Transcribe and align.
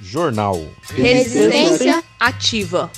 Jornal. 0.00 0.62
Resistência 0.94 2.04
ativa. 2.20 2.90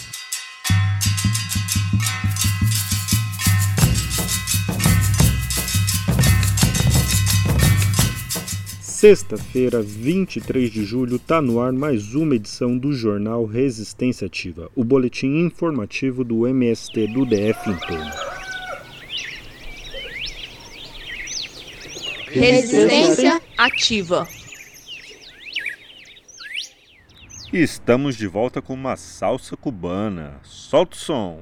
Sexta-feira, 8.81 9.81
23 9.81 10.69
de 10.69 10.83
julho, 10.85 11.17
está 11.17 11.41
no 11.41 11.61
ar 11.61 11.73
mais 11.73 12.17
uma 12.17 12.35
edição 12.35 12.77
do 12.77 12.93
jornal 12.93 13.45
Resistência 13.45 14.27
Ativa, 14.27 14.69
o 14.75 14.83
boletim 14.83 15.47
informativo 15.47 16.25
do 16.25 16.49
MST 16.49 17.07
do 17.07 17.25
DF 17.25 17.71
em 17.71 17.77
torno. 17.77 18.11
Resistência 22.33 23.41
ativa. 23.57 24.27
E 27.51 27.63
estamos 27.63 28.15
de 28.15 28.27
volta 28.27 28.61
com 28.61 28.75
uma 28.75 28.95
salsa 28.95 29.57
cubana. 29.57 30.35
Solta 30.43 30.95
o 30.95 30.99
som! 30.99 31.39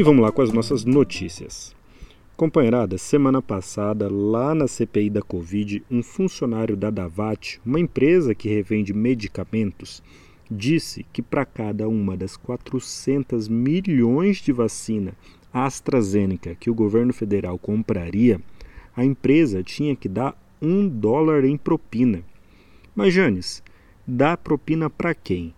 E 0.00 0.02
vamos 0.02 0.22
lá 0.22 0.32
com 0.32 0.40
as 0.40 0.50
nossas 0.50 0.82
notícias. 0.82 1.76
Companheirada, 2.34 2.96
semana 2.96 3.42
passada, 3.42 4.10
lá 4.10 4.54
na 4.54 4.66
CPI 4.66 5.10
da 5.10 5.20
Covid, 5.20 5.82
um 5.90 6.02
funcionário 6.02 6.74
da 6.74 6.88
Davat, 6.88 7.60
uma 7.66 7.78
empresa 7.78 8.34
que 8.34 8.48
revende 8.48 8.94
medicamentos, 8.94 10.02
disse 10.50 11.04
que 11.12 11.20
para 11.20 11.44
cada 11.44 11.86
uma 11.86 12.16
das 12.16 12.34
400 12.34 13.46
milhões 13.46 14.38
de 14.38 14.52
vacina 14.52 15.12
AstraZeneca 15.52 16.54
que 16.54 16.70
o 16.70 16.74
governo 16.74 17.12
federal 17.12 17.58
compraria, 17.58 18.40
a 18.96 19.04
empresa 19.04 19.62
tinha 19.62 19.94
que 19.94 20.08
dar 20.08 20.34
um 20.62 20.88
dólar 20.88 21.44
em 21.44 21.58
propina. 21.58 22.22
Mas, 22.96 23.12
Janes, 23.12 23.62
dá 24.06 24.34
propina 24.34 24.88
para 24.88 25.14
quem? 25.14 25.52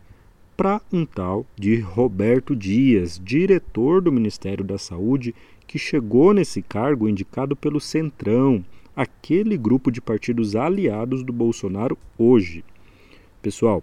Para 0.56 0.80
um 0.92 1.04
tal 1.04 1.46
de 1.56 1.80
Roberto 1.80 2.54
Dias, 2.54 3.20
diretor 3.22 4.00
do 4.00 4.12
Ministério 4.12 4.64
da 4.64 4.78
Saúde, 4.78 5.34
que 5.66 5.78
chegou 5.78 6.32
nesse 6.34 6.60
cargo 6.60 7.08
indicado 7.08 7.56
pelo 7.56 7.80
Centrão, 7.80 8.64
aquele 8.94 9.56
grupo 9.56 9.90
de 9.90 10.00
partidos 10.00 10.54
aliados 10.54 11.22
do 11.22 11.32
Bolsonaro 11.32 11.96
hoje. 12.18 12.64
Pessoal, 13.40 13.82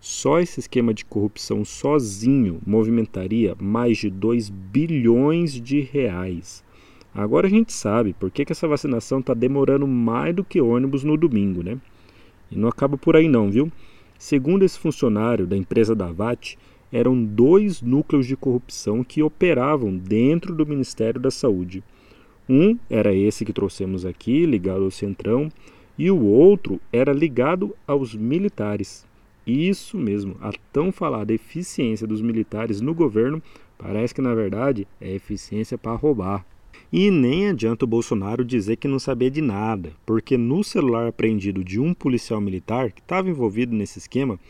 só 0.00 0.40
esse 0.40 0.60
esquema 0.60 0.92
de 0.92 1.04
corrupção 1.04 1.64
sozinho 1.64 2.60
movimentaria 2.66 3.56
mais 3.58 3.98
de 3.98 4.10
2 4.10 4.48
bilhões 4.48 5.60
de 5.60 5.80
reais. 5.80 6.64
Agora 7.14 7.46
a 7.46 7.50
gente 7.50 7.72
sabe 7.72 8.12
por 8.12 8.30
que, 8.30 8.44
que 8.44 8.52
essa 8.52 8.68
vacinação 8.68 9.20
está 9.20 9.34
demorando 9.34 9.86
mais 9.86 10.34
do 10.34 10.44
que 10.44 10.60
ônibus 10.60 11.02
no 11.02 11.16
domingo, 11.16 11.62
né? 11.62 11.78
E 12.50 12.56
não 12.56 12.68
acaba 12.68 12.96
por 12.96 13.16
aí 13.16 13.28
não, 13.28 13.50
viu? 13.50 13.72
Segundo 14.18 14.64
esse 14.64 14.76
funcionário 14.76 15.46
da 15.46 15.56
empresa 15.56 15.94
Davat, 15.94 16.58
eram 16.92 17.22
dois 17.24 17.80
núcleos 17.80 18.26
de 18.26 18.36
corrupção 18.36 19.04
que 19.04 19.22
operavam 19.22 19.96
dentro 19.96 20.54
do 20.54 20.66
Ministério 20.66 21.20
da 21.20 21.30
Saúde. 21.30 21.84
Um 22.48 22.76
era 22.90 23.14
esse 23.14 23.44
que 23.44 23.52
trouxemos 23.52 24.04
aqui, 24.04 24.44
ligado 24.44 24.82
ao 24.82 24.90
Centrão, 24.90 25.48
e 25.96 26.10
o 26.10 26.24
outro 26.24 26.80
era 26.92 27.12
ligado 27.12 27.76
aos 27.86 28.14
militares. 28.14 29.06
Isso 29.46 29.96
mesmo, 29.96 30.36
a 30.40 30.50
tão 30.72 30.90
falada 30.90 31.32
eficiência 31.32 32.06
dos 32.06 32.20
militares 32.20 32.80
no 32.80 32.94
governo 32.94 33.42
parece 33.78 34.14
que 34.14 34.20
na 34.20 34.34
verdade 34.34 34.86
é 35.00 35.14
eficiência 35.14 35.78
para 35.78 35.94
roubar. 35.94 36.44
E 36.92 37.10
nem 37.10 37.48
adianta 37.48 37.84
o 37.84 37.88
Bolsonaro 37.88 38.44
dizer 38.44 38.76
que 38.76 38.88
não 38.88 38.98
sabia 38.98 39.30
de 39.30 39.42
nada, 39.42 39.92
porque 40.06 40.38
no 40.38 40.64
celular 40.64 41.06
apreendido 41.06 41.62
de 41.62 41.78
um 41.78 41.92
policial 41.92 42.40
militar 42.40 42.92
que 42.92 43.00
estava 43.00 43.28
envolvido 43.28 43.74
nesse 43.74 43.98
esquema, 43.98 44.40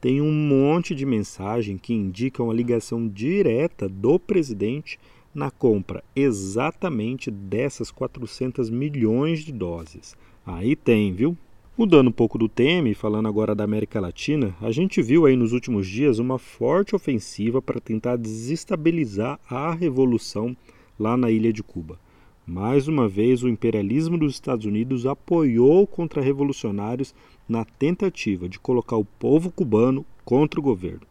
tem 0.00 0.20
um 0.20 0.32
monte 0.32 0.94
de 0.94 1.06
mensagem 1.06 1.78
que 1.78 1.94
indicam 1.94 2.50
a 2.50 2.54
ligação 2.54 3.08
direta 3.08 3.88
do 3.88 4.18
presidente 4.18 4.98
na 5.34 5.50
compra 5.50 6.04
exatamente 6.14 7.30
dessas 7.30 7.90
400 7.90 8.70
milhões 8.70 9.40
de 9.40 9.52
doses. 9.52 10.16
Aí 10.44 10.76
tem, 10.76 11.12
viu? 11.12 11.36
Mudando 11.76 12.08
um 12.08 12.12
pouco 12.12 12.38
do 12.38 12.48
tema 12.48 12.88
e 12.88 12.94
falando 12.94 13.26
agora 13.26 13.54
da 13.54 13.64
América 13.64 13.98
Latina, 13.98 14.54
a 14.60 14.70
gente 14.70 15.02
viu 15.02 15.26
aí 15.26 15.34
nos 15.34 15.52
últimos 15.52 15.88
dias 15.88 16.20
uma 16.20 16.38
forte 16.38 16.94
ofensiva 16.94 17.60
para 17.60 17.80
tentar 17.80 18.16
desestabilizar 18.16 19.40
a 19.48 19.74
revolução 19.74 20.56
lá 20.98 21.16
na 21.16 21.30
ilha 21.30 21.52
de 21.52 21.62
Cuba. 21.62 21.98
Mais 22.46 22.88
uma 22.88 23.08
vez, 23.08 23.42
o 23.42 23.48
imperialismo 23.48 24.18
dos 24.18 24.34
Estados 24.34 24.66
Unidos 24.66 25.06
apoiou 25.06 25.86
contra-revolucionários 25.86 27.14
na 27.48 27.64
tentativa 27.64 28.48
de 28.48 28.58
colocar 28.58 28.96
o 28.96 29.04
povo 29.04 29.50
cubano 29.50 30.04
contra 30.24 30.60
o 30.60 30.62
governo. 30.62 31.06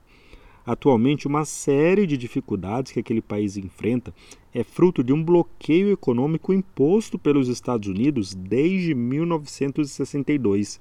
Atualmente, 0.66 1.28
uma 1.28 1.44
série 1.44 2.08
de 2.08 2.16
dificuldades 2.16 2.92
que 2.92 3.00
aquele 3.00 3.22
país 3.22 3.58
enfrenta 3.58 4.14
é 4.54 4.64
fruto 4.64 5.04
de 5.04 5.12
um 5.12 5.22
bloqueio 5.24 5.92
econômico 5.92 6.54
imposto 6.54 7.20
pelos 7.20 7.50
Estados 7.50 7.90
Unidos 7.90 8.34
desde 8.34 8.94
1962. 8.94 10.80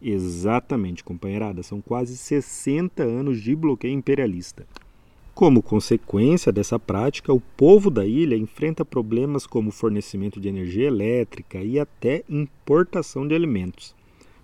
Exatamente, 0.00 1.02
companheirada, 1.04 1.62
são 1.62 1.80
quase 1.80 2.16
60 2.16 3.02
anos 3.02 3.42
de 3.42 3.54
bloqueio 3.54 3.92
imperialista. 3.92 4.66
Como 5.38 5.62
consequência 5.62 6.50
dessa 6.50 6.80
prática, 6.80 7.32
o 7.32 7.38
povo 7.38 7.92
da 7.92 8.04
ilha 8.04 8.36
enfrenta 8.36 8.84
problemas 8.84 9.46
como 9.46 9.70
fornecimento 9.70 10.40
de 10.40 10.48
energia 10.48 10.88
elétrica 10.88 11.62
e 11.62 11.78
até 11.78 12.24
importação 12.28 13.24
de 13.24 13.36
alimentos. 13.36 13.94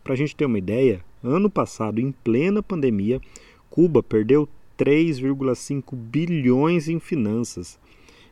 Para 0.04 0.12
a 0.12 0.16
gente 0.16 0.36
ter 0.36 0.44
uma 0.44 0.56
ideia, 0.56 1.04
ano 1.20 1.50
passado, 1.50 2.00
em 2.00 2.12
plena 2.12 2.62
pandemia, 2.62 3.20
Cuba 3.68 4.04
perdeu 4.04 4.48
3,5 4.78 5.96
bilhões 5.96 6.88
em 6.88 7.00
finanças. 7.00 7.76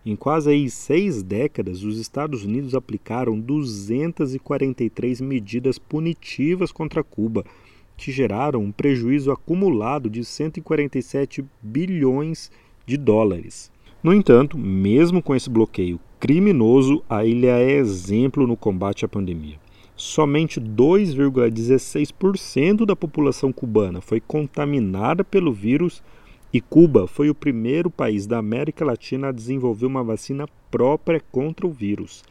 Em 0.06 0.14
quase 0.14 0.50
aí 0.50 0.70
seis 0.70 1.20
décadas, 1.20 1.82
os 1.82 1.98
Estados 1.98 2.44
Unidos 2.44 2.76
aplicaram 2.76 3.40
243 3.40 5.20
medidas 5.20 5.80
punitivas 5.80 6.70
contra 6.70 7.02
Cuba, 7.02 7.44
que 7.96 8.12
geraram 8.12 8.60
um 8.60 8.72
prejuízo 8.72 9.30
acumulado 9.30 10.10
de 10.10 10.24
147 10.24 11.44
bilhões 11.62 12.50
de 12.86 12.96
dólares. 12.96 13.70
No 14.02 14.12
entanto, 14.12 14.58
mesmo 14.58 15.22
com 15.22 15.32
esse 15.34 15.48
bloqueio 15.48 15.98
criminoso, 16.18 17.04
a 17.08 17.24
ilha 17.24 17.58
é 17.58 17.70
exemplo 17.72 18.46
no 18.46 18.56
combate 18.56 19.04
à 19.04 19.08
pandemia. 19.08 19.60
Somente 19.94 20.60
2,16% 20.60 22.84
da 22.84 22.96
população 22.96 23.52
cubana 23.52 24.00
foi 24.00 24.20
contaminada 24.20 25.22
pelo 25.22 25.52
vírus 25.52 26.02
e 26.52 26.60
Cuba 26.60 27.06
foi 27.06 27.30
o 27.30 27.34
primeiro 27.34 27.88
país 27.90 28.26
da 28.26 28.38
América 28.38 28.84
Latina 28.84 29.28
a 29.28 29.32
desenvolver 29.32 29.86
uma 29.86 30.04
vacina 30.04 30.46
própria 30.70 31.18
contra 31.30 31.66
o 31.66 31.70
vírus. 31.70 32.22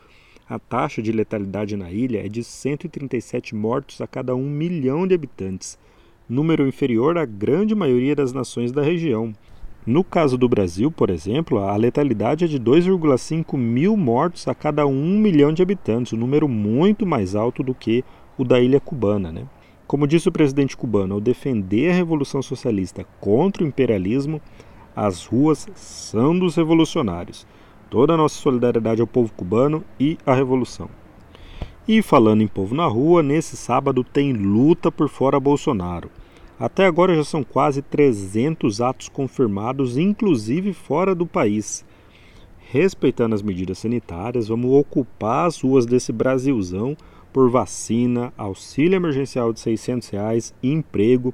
A 0.51 0.59
taxa 0.59 1.01
de 1.01 1.13
letalidade 1.13 1.77
na 1.77 1.89
ilha 1.89 2.25
é 2.25 2.27
de 2.27 2.43
137 2.43 3.55
mortos 3.55 4.01
a 4.01 4.05
cada 4.05 4.35
um 4.35 4.49
milhão 4.49 5.07
de 5.07 5.15
habitantes, 5.15 5.79
número 6.27 6.67
inferior 6.67 7.17
à 7.17 7.23
grande 7.23 7.73
maioria 7.73 8.13
das 8.13 8.33
nações 8.33 8.69
da 8.69 8.81
região. 8.81 9.31
No 9.87 10.03
caso 10.03 10.37
do 10.37 10.49
Brasil, 10.49 10.91
por 10.91 11.09
exemplo, 11.09 11.59
a 11.59 11.73
letalidade 11.77 12.43
é 12.43 12.49
de 12.49 12.59
2,5 12.59 13.57
mil 13.57 13.95
mortos 13.95 14.45
a 14.45 14.53
cada 14.53 14.85
um 14.85 15.17
milhão 15.17 15.53
de 15.53 15.63
habitantes, 15.63 16.11
um 16.11 16.17
número 16.17 16.49
muito 16.49 17.05
mais 17.05 17.33
alto 17.33 17.63
do 17.63 17.73
que 17.73 18.03
o 18.37 18.43
da 18.43 18.59
ilha 18.59 18.81
cubana. 18.81 19.31
Né? 19.31 19.47
Como 19.87 20.05
disse 20.05 20.27
o 20.27 20.33
presidente 20.33 20.75
cubano, 20.75 21.13
ao 21.13 21.21
defender 21.21 21.91
a 21.91 21.95
Revolução 21.95 22.41
Socialista 22.41 23.05
contra 23.21 23.63
o 23.63 23.67
imperialismo, 23.67 24.41
as 24.93 25.23
ruas 25.23 25.65
são 25.75 26.37
dos 26.37 26.57
revolucionários. 26.57 27.47
Toda 27.91 28.13
a 28.13 28.17
nossa 28.17 28.35
solidariedade 28.35 29.01
ao 29.01 29.05
povo 29.05 29.33
cubano 29.33 29.83
e 29.99 30.17
à 30.25 30.33
revolução. 30.33 30.89
E 31.85 32.01
falando 32.01 32.41
em 32.41 32.47
povo 32.47 32.73
na 32.73 32.85
rua, 32.85 33.21
nesse 33.21 33.57
sábado 33.57 34.01
tem 34.01 34.31
luta 34.31 34.89
por 34.89 35.09
fora 35.09 35.37
Bolsonaro. 35.41 36.09
Até 36.57 36.85
agora 36.85 37.13
já 37.13 37.25
são 37.25 37.43
quase 37.43 37.81
300 37.81 38.79
atos 38.79 39.09
confirmados, 39.09 39.97
inclusive 39.97 40.71
fora 40.71 41.13
do 41.13 41.27
país. 41.27 41.83
Respeitando 42.71 43.35
as 43.35 43.41
medidas 43.41 43.79
sanitárias, 43.79 44.47
vamos 44.47 44.71
ocupar 44.71 45.47
as 45.47 45.59
ruas 45.59 45.85
desse 45.85 46.13
Brasilzão 46.13 46.95
por 47.33 47.49
vacina, 47.49 48.31
auxílio 48.37 48.95
emergencial 48.95 49.51
de 49.51 49.59
600 49.59 50.07
reais 50.07 50.53
emprego 50.63 51.33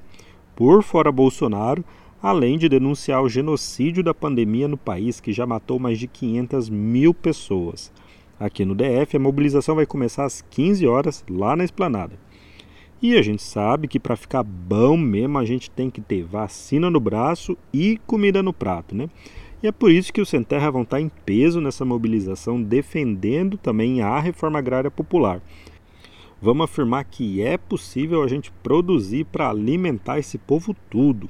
por 0.55 0.81
fora 0.81 1.11
Bolsonaro, 1.11 1.85
além 2.21 2.57
de 2.57 2.69
denunciar 2.69 3.21
o 3.21 3.29
genocídio 3.29 4.03
da 4.03 4.13
pandemia 4.13 4.67
no 4.67 4.77
país, 4.77 5.19
que 5.19 5.31
já 5.33 5.45
matou 5.45 5.79
mais 5.79 5.99
de 5.99 6.07
500 6.07 6.69
mil 6.69 7.13
pessoas. 7.13 7.91
Aqui 8.39 8.65
no 8.65 8.75
DF, 8.75 9.15
a 9.15 9.19
mobilização 9.19 9.75
vai 9.75 9.85
começar 9.85 10.25
às 10.25 10.41
15 10.41 10.85
horas, 10.87 11.25
lá 11.29 11.55
na 11.55 11.63
esplanada. 11.63 12.19
E 13.01 13.17
a 13.17 13.21
gente 13.21 13.41
sabe 13.41 13.87
que 13.87 13.99
para 13.99 14.15
ficar 14.15 14.43
bom 14.43 14.97
mesmo, 14.97 15.37
a 15.37 15.45
gente 15.45 15.69
tem 15.69 15.89
que 15.89 16.01
ter 16.01 16.23
vacina 16.23 16.89
no 16.89 16.99
braço 16.99 17.57
e 17.71 17.99
comida 18.07 18.41
no 18.41 18.53
prato, 18.53 18.95
né? 18.95 19.09
E 19.61 19.67
é 19.67 19.71
por 19.71 19.91
isso 19.91 20.13
que 20.13 20.21
o 20.21 20.25
Sem 20.25 20.43
Terra 20.43 20.69
vão 20.69 20.83
estar 20.83 21.01
em 21.01 21.09
peso 21.25 21.59
nessa 21.59 21.83
mobilização, 21.83 22.61
defendendo 22.61 23.57
também 23.57 24.01
a 24.01 24.19
reforma 24.19 24.59
agrária 24.59 24.89
popular 24.91 25.41
vamos 26.41 26.65
afirmar 26.65 27.03
que 27.05 27.41
é 27.41 27.57
possível 27.57 28.23
a 28.23 28.27
gente 28.27 28.51
produzir 28.63 29.25
para 29.25 29.49
alimentar 29.49 30.19
esse 30.19 30.37
povo 30.37 30.75
tudo. 30.89 31.29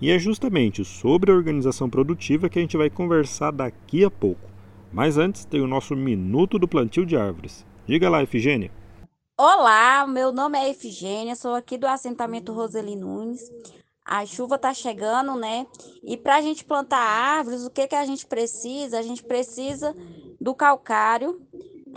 E 0.00 0.12
é 0.12 0.18
justamente 0.18 0.84
sobre 0.84 1.32
a 1.32 1.34
organização 1.34 1.90
produtiva 1.90 2.48
que 2.48 2.56
a 2.56 2.62
gente 2.62 2.76
vai 2.76 2.88
conversar 2.88 3.50
daqui 3.50 4.04
a 4.04 4.10
pouco. 4.10 4.48
Mas 4.92 5.18
antes 5.18 5.44
tem 5.44 5.60
o 5.60 5.66
nosso 5.66 5.96
Minuto 5.96 6.56
do 6.56 6.68
Plantio 6.68 7.04
de 7.04 7.16
Árvores. 7.16 7.66
Diga 7.84 8.08
lá, 8.08 8.22
Efigênia. 8.22 8.70
Olá, 9.36 10.06
meu 10.06 10.32
nome 10.32 10.56
é 10.56 10.70
Efigênia, 10.70 11.34
sou 11.34 11.52
aqui 11.52 11.76
do 11.76 11.86
assentamento 11.86 12.52
Roseli 12.52 12.94
Nunes. 12.94 13.40
A 14.04 14.24
chuva 14.24 14.54
está 14.54 14.72
chegando, 14.72 15.34
né? 15.34 15.66
E 16.04 16.16
para 16.16 16.36
a 16.36 16.40
gente 16.40 16.64
plantar 16.64 16.98
árvores, 16.98 17.66
o 17.66 17.70
que, 17.70 17.88
que 17.88 17.96
a 17.96 18.06
gente 18.06 18.24
precisa? 18.24 19.00
A 19.00 19.02
gente 19.02 19.24
precisa 19.24 19.96
do 20.40 20.54
calcário, 20.54 21.40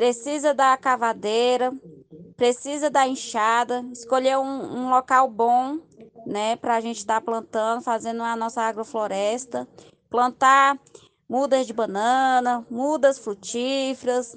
precisa 0.01 0.51
da 0.51 0.75
cavadeira, 0.77 1.71
precisa 2.35 2.89
da 2.89 3.07
enxada, 3.07 3.85
escolher 3.93 4.35
um, 4.35 4.79
um 4.79 4.89
local 4.89 5.29
bom, 5.29 5.77
né, 6.25 6.55
para 6.55 6.75
a 6.75 6.81
gente 6.81 6.97
estar 6.97 7.19
tá 7.19 7.21
plantando, 7.21 7.83
fazendo 7.83 8.23
a 8.23 8.35
nossa 8.35 8.63
agrofloresta, 8.63 9.67
plantar 10.09 10.79
mudas 11.29 11.67
de 11.67 11.73
banana, 11.73 12.65
mudas 12.67 13.19
frutíferas, 13.19 14.35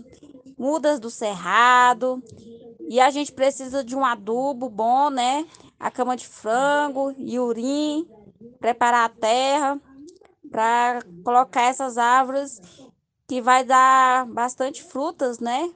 mudas 0.58 1.00
do 1.00 1.08
cerrado, 1.08 2.22
e 2.86 3.00
a 3.00 3.08
gente 3.08 3.32
precisa 3.32 3.82
de 3.82 3.96
um 3.96 4.04
adubo 4.04 4.68
bom, 4.68 5.08
né, 5.08 5.46
a 5.80 5.90
cama 5.90 6.14
de 6.14 6.28
frango, 6.28 7.14
urim, 7.40 8.06
preparar 8.60 9.06
a 9.06 9.08
terra 9.08 9.80
para 10.50 11.00
colocar 11.24 11.62
essas 11.62 11.96
árvores 11.96 12.60
que 13.28 13.40
vai 13.40 13.64
dar 13.64 14.26
bastante 14.26 14.82
frutas, 14.82 15.38
né? 15.38 15.72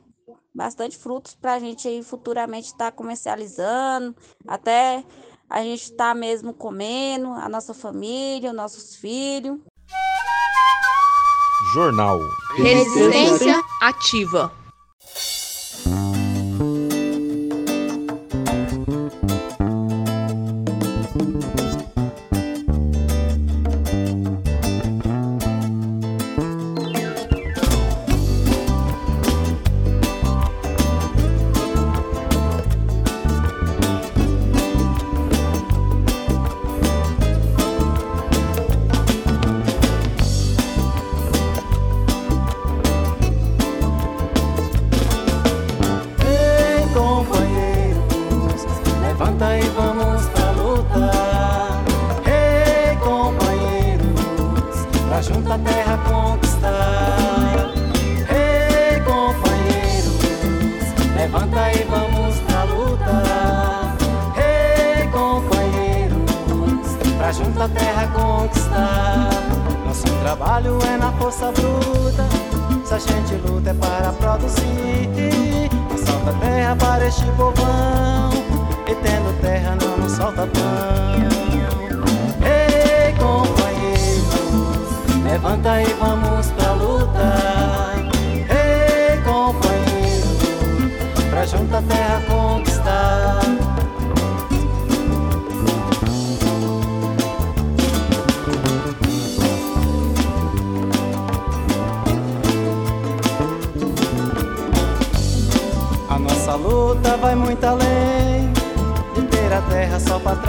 bastante 0.54 0.98
frutos 0.98 1.36
para 1.36 1.54
a 1.54 1.58
gente 1.60 1.86
aí 1.86 2.02
futuramente 2.02 2.66
estar 2.66 2.86
tá 2.86 2.92
comercializando, 2.92 4.14
até 4.46 5.04
a 5.48 5.62
gente 5.62 5.84
estar 5.84 6.08
tá 6.08 6.14
mesmo 6.14 6.52
comendo, 6.52 7.28
a 7.28 7.48
nossa 7.48 7.72
família, 7.72 8.50
os 8.50 8.56
nossos 8.56 8.96
filhos. 8.96 9.58
Jornal 11.72 12.18
Resistência 12.56 13.62
Ativa. 13.82 14.57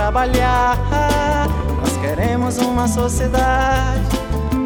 Trabalhar. 0.09 0.77
Nós 1.79 1.97
queremos 1.97 2.57
uma 2.57 2.87
sociedade 2.87 4.17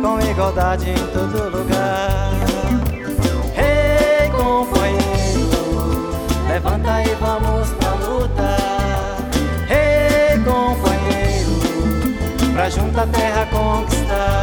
com 0.02 0.20
igualdade 0.22 0.90
em 0.90 1.08
todo 1.08 1.50
lugar. 1.50 2.32
Ei, 3.56 4.24
hey, 4.24 4.32
companheiro, 4.32 6.12
levanta 6.48 7.02
e 7.04 7.16
vamos 7.16 7.70
pra 7.72 7.94
luta. 8.08 8.58
Ei, 9.70 10.34
hey, 10.34 10.40
companheiro, 10.40 11.52
pra 12.54 12.70
junto 12.70 13.00
a 13.00 13.08
terra 13.08 13.46
conquistar. 13.48 14.43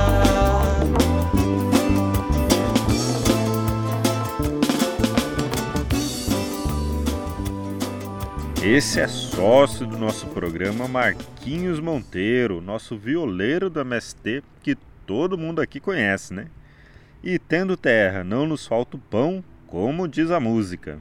Esse 8.72 9.00
é 9.00 9.08
sócio 9.08 9.84
do 9.84 9.98
nosso 9.98 10.28
programa, 10.28 10.86
Marquinhos 10.86 11.80
Monteiro, 11.80 12.60
nosso 12.60 12.96
violeiro 12.96 13.68
do 13.68 13.80
MST, 13.80 14.44
que 14.62 14.76
todo 15.04 15.36
mundo 15.36 15.60
aqui 15.60 15.80
conhece, 15.80 16.32
né? 16.32 16.46
E 17.20 17.36
tendo 17.36 17.76
terra, 17.76 18.22
não 18.22 18.46
nos 18.46 18.64
falta 18.64 18.96
o 18.96 19.00
pão, 19.00 19.42
como 19.66 20.06
diz 20.06 20.30
a 20.30 20.38
música. 20.38 21.00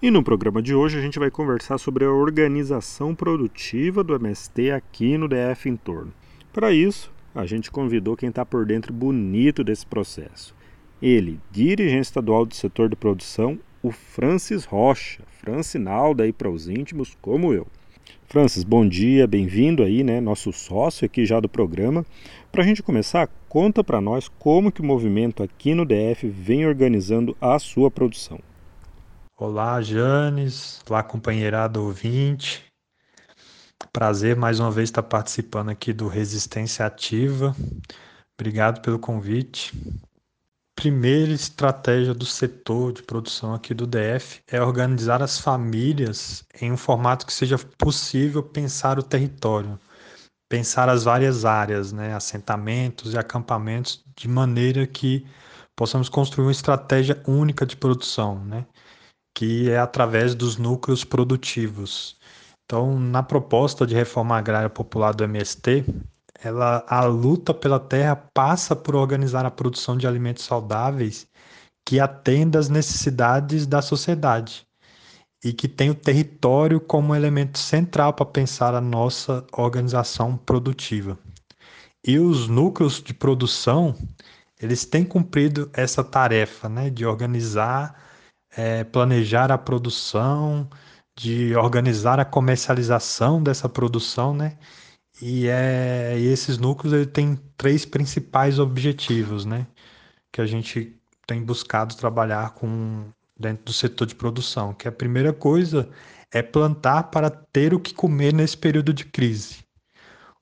E 0.00 0.10
no 0.10 0.24
programa 0.24 0.62
de 0.62 0.74
hoje 0.74 0.98
a 0.98 1.02
gente 1.02 1.18
vai 1.18 1.30
conversar 1.30 1.76
sobre 1.76 2.06
a 2.06 2.10
organização 2.10 3.14
produtiva 3.14 4.02
do 4.02 4.14
MST 4.14 4.70
aqui 4.70 5.18
no 5.18 5.28
DF 5.28 5.68
em 5.68 5.76
torno. 5.76 6.14
Para 6.50 6.72
isso, 6.72 7.12
a 7.34 7.44
gente 7.44 7.70
convidou 7.70 8.16
quem 8.16 8.30
está 8.30 8.46
por 8.46 8.64
dentro 8.64 8.94
bonito 8.94 9.62
desse 9.62 9.84
processo. 9.84 10.54
Ele, 11.02 11.38
dirigente 11.50 12.00
estadual 12.00 12.46
do 12.46 12.54
setor 12.54 12.88
de 12.88 12.96
produção, 12.96 13.58
o 13.82 13.90
Francis 13.90 14.64
Rocha, 14.64 15.22
Francinalda 15.40 16.24
aí 16.24 16.32
para 16.32 16.50
os 16.50 16.68
íntimos, 16.68 17.16
como 17.20 17.52
eu. 17.52 17.66
Francis, 18.26 18.62
bom 18.62 18.86
dia, 18.86 19.26
bem-vindo 19.26 19.82
aí, 19.82 20.04
né, 20.04 20.20
nosso 20.20 20.52
sócio 20.52 21.04
aqui 21.04 21.24
já 21.24 21.40
do 21.40 21.48
programa. 21.48 22.04
Para 22.52 22.62
a 22.62 22.66
gente 22.66 22.82
começar, 22.82 23.28
conta 23.48 23.82
para 23.82 24.00
nós 24.00 24.28
como 24.28 24.70
que 24.70 24.80
o 24.80 24.84
movimento 24.84 25.42
aqui 25.42 25.74
no 25.74 25.84
DF 25.84 26.28
vem 26.28 26.66
organizando 26.66 27.36
a 27.40 27.58
sua 27.58 27.90
produção. 27.90 28.38
Olá, 29.36 29.80
Janes, 29.80 30.80
olá, 30.88 31.02
companheirado 31.02 31.82
ouvinte. 31.82 32.64
Prazer 33.92 34.36
mais 34.36 34.60
uma 34.60 34.70
vez 34.70 34.90
estar 34.90 35.02
participando 35.02 35.70
aqui 35.70 35.92
do 35.92 36.06
Resistência 36.06 36.84
Ativa. 36.84 37.56
Obrigado 38.38 38.82
pelo 38.82 38.98
convite. 38.98 39.72
Primeira 40.80 41.30
estratégia 41.30 42.14
do 42.14 42.24
setor 42.24 42.94
de 42.94 43.02
produção 43.02 43.52
aqui 43.52 43.74
do 43.74 43.86
DF 43.86 44.40
é 44.50 44.62
organizar 44.62 45.22
as 45.22 45.38
famílias 45.38 46.42
em 46.58 46.72
um 46.72 46.76
formato 46.76 47.26
que 47.26 47.34
seja 47.34 47.58
possível 47.76 48.42
pensar 48.42 48.98
o 48.98 49.02
território, 49.02 49.78
pensar 50.48 50.88
as 50.88 51.04
várias 51.04 51.44
áreas, 51.44 51.92
né, 51.92 52.14
assentamentos 52.14 53.12
e 53.12 53.18
acampamentos, 53.18 54.02
de 54.16 54.26
maneira 54.26 54.86
que 54.86 55.26
possamos 55.76 56.08
construir 56.08 56.46
uma 56.46 56.50
estratégia 56.50 57.22
única 57.28 57.66
de 57.66 57.76
produção, 57.76 58.42
né, 58.42 58.64
que 59.36 59.70
é 59.70 59.78
através 59.78 60.34
dos 60.34 60.56
núcleos 60.56 61.04
produtivos. 61.04 62.16
Então, 62.64 62.98
na 62.98 63.22
proposta 63.22 63.86
de 63.86 63.94
reforma 63.94 64.34
agrária 64.34 64.70
popular 64.70 65.12
do 65.12 65.24
MST, 65.24 65.84
ela, 66.42 66.84
a 66.88 67.04
luta 67.04 67.52
pela 67.52 67.78
terra 67.78 68.16
passa 68.16 68.74
por 68.74 68.94
organizar 68.96 69.44
a 69.44 69.50
produção 69.50 69.96
de 69.96 70.06
alimentos 70.06 70.44
saudáveis 70.44 71.26
que 71.84 72.00
atenda 72.00 72.58
às 72.58 72.68
necessidades 72.68 73.66
da 73.66 73.82
sociedade 73.82 74.66
e 75.44 75.52
que 75.52 75.68
tem 75.68 75.90
o 75.90 75.94
território 75.94 76.80
como 76.80 77.14
elemento 77.14 77.58
central 77.58 78.12
para 78.12 78.26
pensar 78.26 78.74
a 78.74 78.80
nossa 78.80 79.44
organização 79.52 80.36
produtiva. 80.36 81.18
E 82.06 82.18
os 82.18 82.48
núcleos 82.48 83.02
de 83.02 83.12
produção, 83.12 83.94
eles 84.60 84.84
têm 84.84 85.04
cumprido 85.04 85.70
essa 85.72 86.04
tarefa, 86.04 86.68
né, 86.68 86.90
de 86.90 87.04
organizar, 87.04 88.02
é, 88.56 88.84
planejar 88.84 89.50
a 89.50 89.58
produção, 89.58 90.68
de 91.16 91.54
organizar 91.56 92.20
a 92.20 92.24
comercialização 92.24 93.42
dessa 93.42 93.68
produção, 93.68 94.34
né, 94.34 94.58
e, 95.20 95.48
é, 95.48 96.16
e 96.18 96.26
esses 96.26 96.58
núcleos 96.58 96.94
ele 96.94 97.06
tem 97.06 97.38
três 97.56 97.84
principais 97.84 98.58
objetivos, 98.58 99.44
né? 99.44 99.66
Que 100.32 100.40
a 100.40 100.46
gente 100.46 100.96
tem 101.26 101.42
buscado 101.42 101.94
trabalhar 101.96 102.50
com 102.54 103.04
dentro 103.38 103.64
do 103.64 103.72
setor 103.72 104.06
de 104.06 104.14
produção. 104.14 104.72
Que 104.74 104.88
a 104.88 104.92
primeira 104.92 105.32
coisa 105.32 105.88
é 106.32 106.42
plantar 106.42 107.04
para 107.04 107.30
ter 107.30 107.74
o 107.74 107.80
que 107.80 107.94
comer 107.94 108.32
nesse 108.32 108.56
período 108.56 108.92
de 108.92 109.04
crise. 109.04 109.64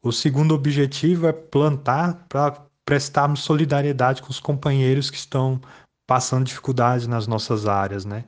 O 0.03 0.13
segundo 0.13 0.55
objetivo 0.55 1.27
é 1.27 1.33
plantar 1.33 2.27
para 2.29 2.65
prestarmos 2.85 3.41
solidariedade 3.41 4.23
com 4.23 4.31
os 4.31 4.41
companheiros 4.41 5.11
que 5.11 5.17
estão 5.17 5.61
passando 6.07 6.47
dificuldades 6.47 7.07
nas 7.07 7.27
nossas 7.27 7.67
áreas, 7.67 8.05
né? 8.05 8.25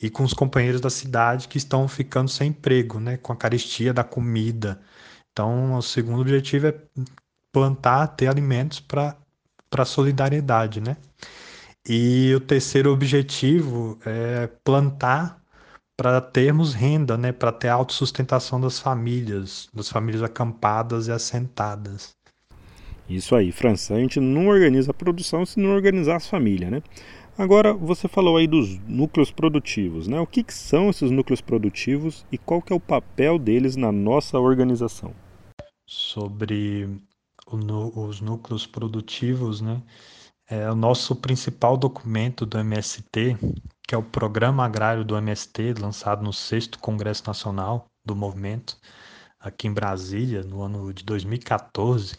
E 0.00 0.10
com 0.10 0.24
os 0.24 0.34
companheiros 0.34 0.80
da 0.80 0.90
cidade 0.90 1.48
que 1.48 1.58
estão 1.58 1.86
ficando 1.86 2.28
sem 2.28 2.48
emprego, 2.48 2.98
né? 2.98 3.16
Com 3.16 3.32
a 3.32 3.36
carestia 3.36 3.94
da 3.94 4.04
comida, 4.04 4.80
então, 5.32 5.74
o 5.74 5.82
segundo 5.82 6.20
objetivo 6.20 6.66
é 6.66 6.74
plantar, 7.50 8.06
ter 8.08 8.28
alimentos 8.28 8.80
para 8.80 9.16
a 9.70 9.84
solidariedade, 9.84 10.80
né? 10.80 10.96
E 11.88 12.32
o 12.34 12.40
terceiro 12.40 12.92
objetivo 12.92 13.98
é 14.04 14.46
plantar 14.62 15.42
para 15.96 16.20
termos 16.20 16.74
renda, 16.74 17.16
né? 17.16 17.32
Para 17.32 17.50
ter 17.50 17.68
autossustentação 17.68 18.60
das 18.60 18.78
famílias, 18.78 19.68
das 19.72 19.88
famílias 19.88 20.22
acampadas 20.22 21.08
e 21.08 21.12
assentadas. 21.12 22.14
Isso 23.08 23.34
aí, 23.34 23.50
França. 23.50 23.94
A 23.94 23.98
gente 23.98 24.20
não 24.20 24.48
organiza 24.48 24.90
a 24.90 24.94
produção 24.94 25.44
se 25.44 25.58
não 25.58 25.70
organizar 25.74 26.16
as 26.16 26.26
famílias, 26.26 26.70
né? 26.70 26.82
Agora, 27.36 27.72
você 27.72 28.06
falou 28.08 28.36
aí 28.36 28.46
dos 28.46 28.78
núcleos 28.80 29.30
produtivos, 29.30 30.06
né? 30.06 30.20
O 30.20 30.26
que, 30.26 30.44
que 30.44 30.52
são 30.52 30.90
esses 30.90 31.10
núcleos 31.10 31.40
produtivos 31.40 32.26
e 32.30 32.36
qual 32.36 32.60
que 32.60 32.72
é 32.72 32.76
o 32.76 32.80
papel 32.80 33.38
deles 33.38 33.74
na 33.74 33.90
nossa 33.90 34.38
organização? 34.38 35.14
Sobre 35.86 36.88
os 37.46 38.20
núcleos 38.20 38.66
produtivos, 38.66 39.62
né? 39.62 39.82
É 40.48 40.70
o 40.70 40.74
nosso 40.74 41.16
principal 41.16 41.78
documento 41.78 42.44
do 42.44 42.58
MST, 42.58 43.38
que 43.88 43.94
é 43.94 43.98
o 43.98 44.02
Programa 44.02 44.66
Agrário 44.66 45.02
do 45.02 45.16
MST, 45.16 45.74
lançado 45.80 46.22
no 46.22 46.32
6 46.32 46.68
Congresso 46.80 47.24
Nacional 47.26 47.86
do 48.04 48.14
Movimento, 48.14 48.76
aqui 49.40 49.66
em 49.66 49.72
Brasília, 49.72 50.42
no 50.42 50.62
ano 50.62 50.92
de 50.92 51.02
2014, 51.04 52.18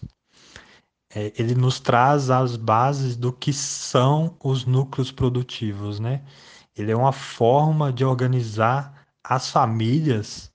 é, 1.15 1.31
ele 1.37 1.55
nos 1.55 1.79
traz 1.79 2.29
as 2.29 2.55
bases 2.55 3.15
do 3.15 3.31
que 3.31 3.53
são 3.53 4.35
os 4.43 4.65
núcleos 4.65 5.11
produtivos, 5.11 5.99
né? 5.99 6.23
Ele 6.75 6.91
é 6.91 6.95
uma 6.95 7.11
forma 7.11 7.93
de 7.93 8.03
organizar 8.03 9.05
as 9.23 9.49
famílias 9.49 10.51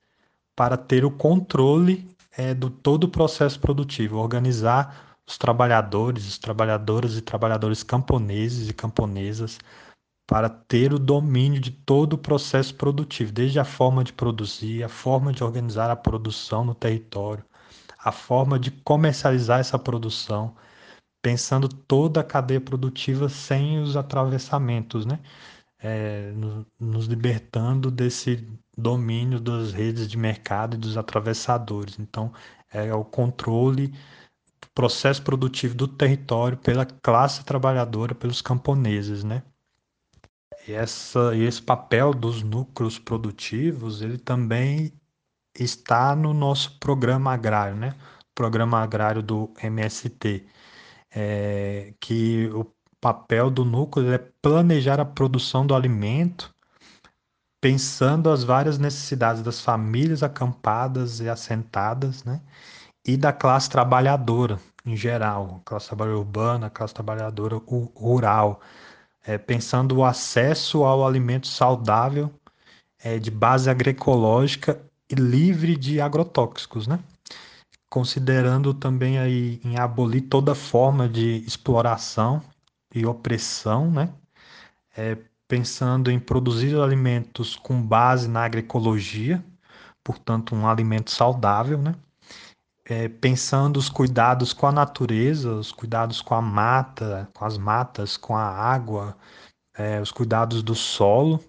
para 0.56 0.76
ter 0.76 1.04
o 1.04 1.10
controle 1.10 2.10
é, 2.36 2.52
do 2.54 2.68
todo 2.70 3.04
o 3.04 3.08
processo 3.08 3.60
produtivo, 3.60 4.18
organizar 4.18 5.16
os 5.26 5.38
trabalhadores, 5.38 6.26
os 6.26 6.38
trabalhadoras 6.38 7.16
e 7.16 7.20
trabalhadores 7.20 7.82
camponeses 7.82 8.68
e 8.68 8.74
camponesas 8.74 9.58
para 10.26 10.48
ter 10.48 10.92
o 10.92 10.98
domínio 10.98 11.60
de 11.60 11.70
todo 11.70 12.14
o 12.14 12.18
processo 12.18 12.74
produtivo, 12.74 13.32
desde 13.32 13.58
a 13.58 13.64
forma 13.64 14.04
de 14.04 14.12
produzir, 14.12 14.82
a 14.82 14.88
forma 14.88 15.32
de 15.32 15.42
organizar 15.42 15.90
a 15.90 15.96
produção 15.96 16.64
no 16.64 16.74
território, 16.74 17.44
a 17.99 18.12
forma 18.12 18.59
de 18.59 18.71
comercializar 18.71 19.61
essa 19.61 19.78
produção, 19.78 20.55
pensando 21.23 21.69
toda 21.69 22.21
a 22.21 22.25
cadeia 22.25 22.61
produtiva 22.61 23.28
sem 23.28 23.81
os 23.81 23.97
atravessamentos, 23.97 25.05
né? 25.05 25.21
É, 25.81 26.33
nos 26.78 27.07
libertando 27.07 27.90
desse 27.90 28.49
domínio 28.76 29.40
das 29.40 29.73
redes 29.73 30.09
de 30.09 30.17
mercado 30.17 30.75
e 30.76 30.78
dos 30.78 30.97
atravessadores. 30.97 31.99
Então, 31.99 32.33
é 32.71 32.93
o 32.95 33.05
controle 33.05 33.88
do 33.88 34.69
processo 34.75 35.23
produtivo 35.23 35.75
do 35.75 35.88
território 35.88 36.59
pela 36.59 36.85
classe 36.87 37.45
trabalhadora, 37.45 38.14
pelos 38.14 38.43
camponeses, 38.43 39.25
né? 39.25 39.43
E, 40.67 40.73
essa, 40.73 41.35
e 41.35 41.43
esse 41.45 41.62
papel 41.62 42.12
dos 42.12 42.43
núcleos 42.43 42.99
produtivos, 42.99 44.02
ele 44.02 44.19
também 44.19 44.93
está 45.58 46.14
no 46.14 46.32
nosso 46.34 46.78
programa 46.78 47.32
agrário, 47.32 47.76
né? 47.76 47.94
Programa 48.34 48.80
agrário 48.82 49.22
do 49.22 49.52
MST, 49.62 50.46
é, 51.10 51.94
que 52.00 52.48
o 52.54 52.66
papel 53.00 53.50
do 53.50 53.64
núcleo 53.64 54.12
é 54.12 54.18
planejar 54.42 55.00
a 55.00 55.04
produção 55.04 55.66
do 55.66 55.74
alimento, 55.74 56.54
pensando 57.60 58.30
as 58.30 58.44
várias 58.44 58.78
necessidades 58.78 59.42
das 59.42 59.60
famílias 59.60 60.22
acampadas 60.22 61.20
e 61.20 61.28
assentadas, 61.28 62.24
né? 62.24 62.40
E 63.06 63.16
da 63.16 63.32
classe 63.32 63.70
trabalhadora 63.70 64.60
em 64.88 64.96
geral, 64.96 65.60
classe 65.64 65.88
trabalhadora 65.88 66.18
urbana, 66.20 66.70
classe 66.70 66.94
trabalhadora 66.94 67.56
rural, 67.94 68.60
é, 69.24 69.36
pensando 69.36 69.96
o 69.96 70.04
acesso 70.04 70.84
ao 70.84 71.06
alimento 71.06 71.46
saudável 71.46 72.32
é, 73.02 73.18
de 73.18 73.30
base 73.30 73.68
agroecológica 73.68 74.80
e 75.10 75.14
livre 75.14 75.76
de 75.76 76.00
agrotóxicos, 76.00 76.86
né? 76.86 77.00
Considerando 77.88 78.74
também 78.74 79.18
aí 79.18 79.60
em 79.64 79.78
abolir 79.78 80.22
toda 80.22 80.54
forma 80.54 81.08
de 81.08 81.42
exploração 81.46 82.42
e 82.94 83.06
opressão, 83.06 83.90
né? 83.90 84.12
É, 84.96 85.16
pensando 85.46 86.10
em 86.10 86.18
produzir 86.18 86.78
alimentos 86.78 87.56
com 87.56 87.80
base 87.80 88.28
na 88.28 88.44
agroecologia, 88.44 89.42
portanto 90.04 90.54
um 90.54 90.66
alimento 90.66 91.10
saudável, 91.10 91.78
né? 91.78 91.94
É, 92.84 93.08
pensando 93.08 93.78
os 93.78 93.88
cuidados 93.88 94.52
com 94.52 94.66
a 94.66 94.72
natureza, 94.72 95.52
os 95.52 95.72
cuidados 95.72 96.22
com 96.22 96.34
a 96.34 96.42
mata, 96.42 97.28
com 97.34 97.44
as 97.44 97.58
matas, 97.58 98.16
com 98.16 98.34
a 98.36 98.44
água, 98.44 99.16
é, 99.74 100.00
os 100.00 100.10
cuidados 100.10 100.62
do 100.62 100.74
solo, 100.74 101.40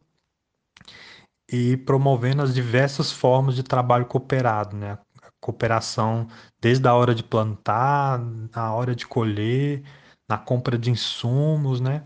e 1.51 1.77
promovendo 1.77 2.41
as 2.41 2.53
diversas 2.53 3.11
formas 3.11 3.55
de 3.55 3.63
trabalho 3.63 4.05
cooperado, 4.05 4.75
né? 4.75 4.97
A 5.21 5.31
cooperação 5.39 6.27
desde 6.61 6.87
a 6.87 6.93
hora 6.93 7.15
de 7.15 7.23
plantar, 7.23 8.19
na 8.55 8.73
hora 8.73 8.95
de 8.95 9.07
colher, 9.07 9.83
na 10.27 10.37
compra 10.37 10.77
de 10.77 10.91
insumos, 10.91 11.81
né? 11.81 12.03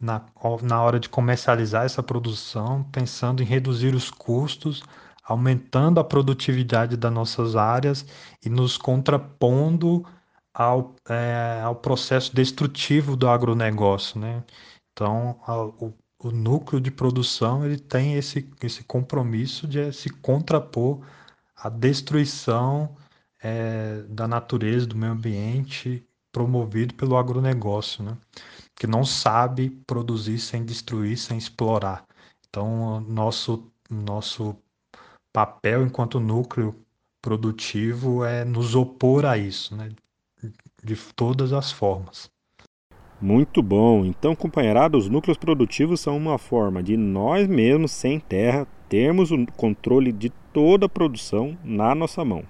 Na, 0.00 0.24
na 0.62 0.82
hora 0.82 1.00
de 1.00 1.08
comercializar 1.08 1.84
essa 1.84 2.02
produção, 2.02 2.84
pensando 2.84 3.42
em 3.42 3.46
reduzir 3.46 3.94
os 3.94 4.10
custos, 4.10 4.82
aumentando 5.24 6.00
a 6.00 6.04
produtividade 6.04 6.96
das 6.96 7.12
nossas 7.12 7.56
áreas 7.56 8.06
e 8.44 8.48
nos 8.48 8.76
contrapondo 8.78 10.04
ao, 10.54 10.94
é, 11.08 11.60
ao 11.62 11.76
processo 11.76 12.34
destrutivo 12.34 13.16
do 13.16 13.28
agronegócio, 13.28 14.18
né? 14.20 14.42
Então, 14.92 15.38
o 15.78 15.92
o 16.26 16.32
núcleo 16.32 16.80
de 16.80 16.90
produção 16.90 17.64
ele 17.64 17.78
tem 17.78 18.14
esse, 18.14 18.48
esse 18.62 18.82
compromisso 18.84 19.66
de 19.66 19.92
se 19.92 20.10
contrapor 20.10 21.00
à 21.56 21.68
destruição 21.68 22.96
é, 23.42 24.02
da 24.08 24.26
natureza, 24.26 24.86
do 24.86 24.96
meio 24.96 25.12
ambiente, 25.12 26.04
promovido 26.32 26.94
pelo 26.94 27.16
agronegócio, 27.16 28.04
né? 28.04 28.16
que 28.74 28.86
não 28.86 29.04
sabe 29.04 29.70
produzir 29.86 30.38
sem 30.38 30.64
destruir, 30.64 31.16
sem 31.16 31.38
explorar. 31.38 32.04
Então, 32.48 33.00
nosso, 33.00 33.70
nosso 33.88 34.56
papel 35.32 35.86
enquanto 35.86 36.20
núcleo 36.20 36.74
produtivo 37.22 38.24
é 38.24 38.44
nos 38.44 38.74
opor 38.74 39.24
a 39.24 39.38
isso, 39.38 39.74
né? 39.76 39.90
de 40.82 40.96
todas 41.14 41.52
as 41.52 41.72
formas. 41.72 42.30
Muito 43.20 43.62
bom. 43.62 44.04
Então, 44.04 44.36
companheirada, 44.36 44.96
os 44.96 45.08
núcleos 45.08 45.38
produtivos 45.38 46.00
são 46.00 46.16
uma 46.16 46.38
forma 46.38 46.82
de 46.82 46.96
nós 46.96 47.48
mesmos, 47.48 47.92
sem 47.92 48.20
terra, 48.20 48.66
termos 48.88 49.30
o 49.30 49.46
controle 49.56 50.12
de 50.12 50.30
toda 50.52 50.86
a 50.86 50.88
produção 50.88 51.56
na 51.64 51.94
nossa 51.94 52.24
mão. 52.24 52.44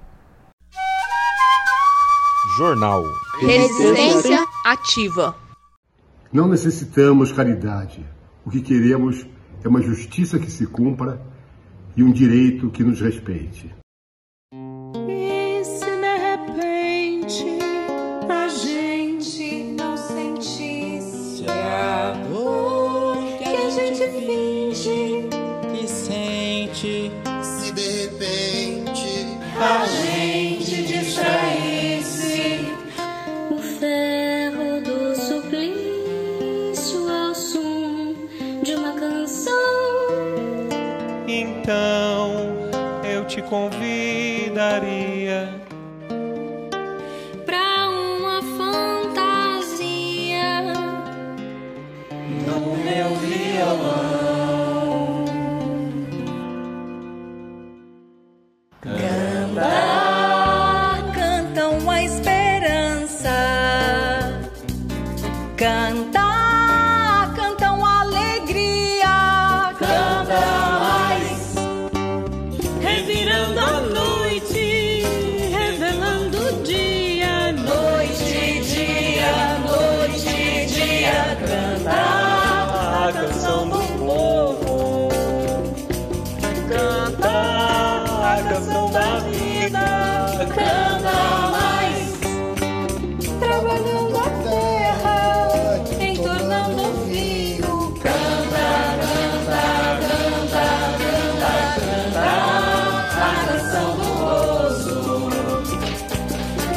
Jornal 2.57 3.05
Resistência 3.41 4.39
ativa. 4.65 5.37
Não 6.33 6.49
necessitamos 6.49 7.33
caridade. 7.33 8.05
O 8.45 8.51
que 8.51 8.61
queremos 8.61 9.27
é 9.63 9.69
uma 9.69 9.83
justiça 9.83 10.39
que 10.39 10.51
se 10.51 10.67
cumpra 10.67 11.21
e 11.97 12.03
um 12.03 12.13
direito 12.13 12.71
que 12.71 12.85
nos 12.85 13.01
respeite. 13.01 13.75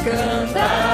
Canta 0.04 0.89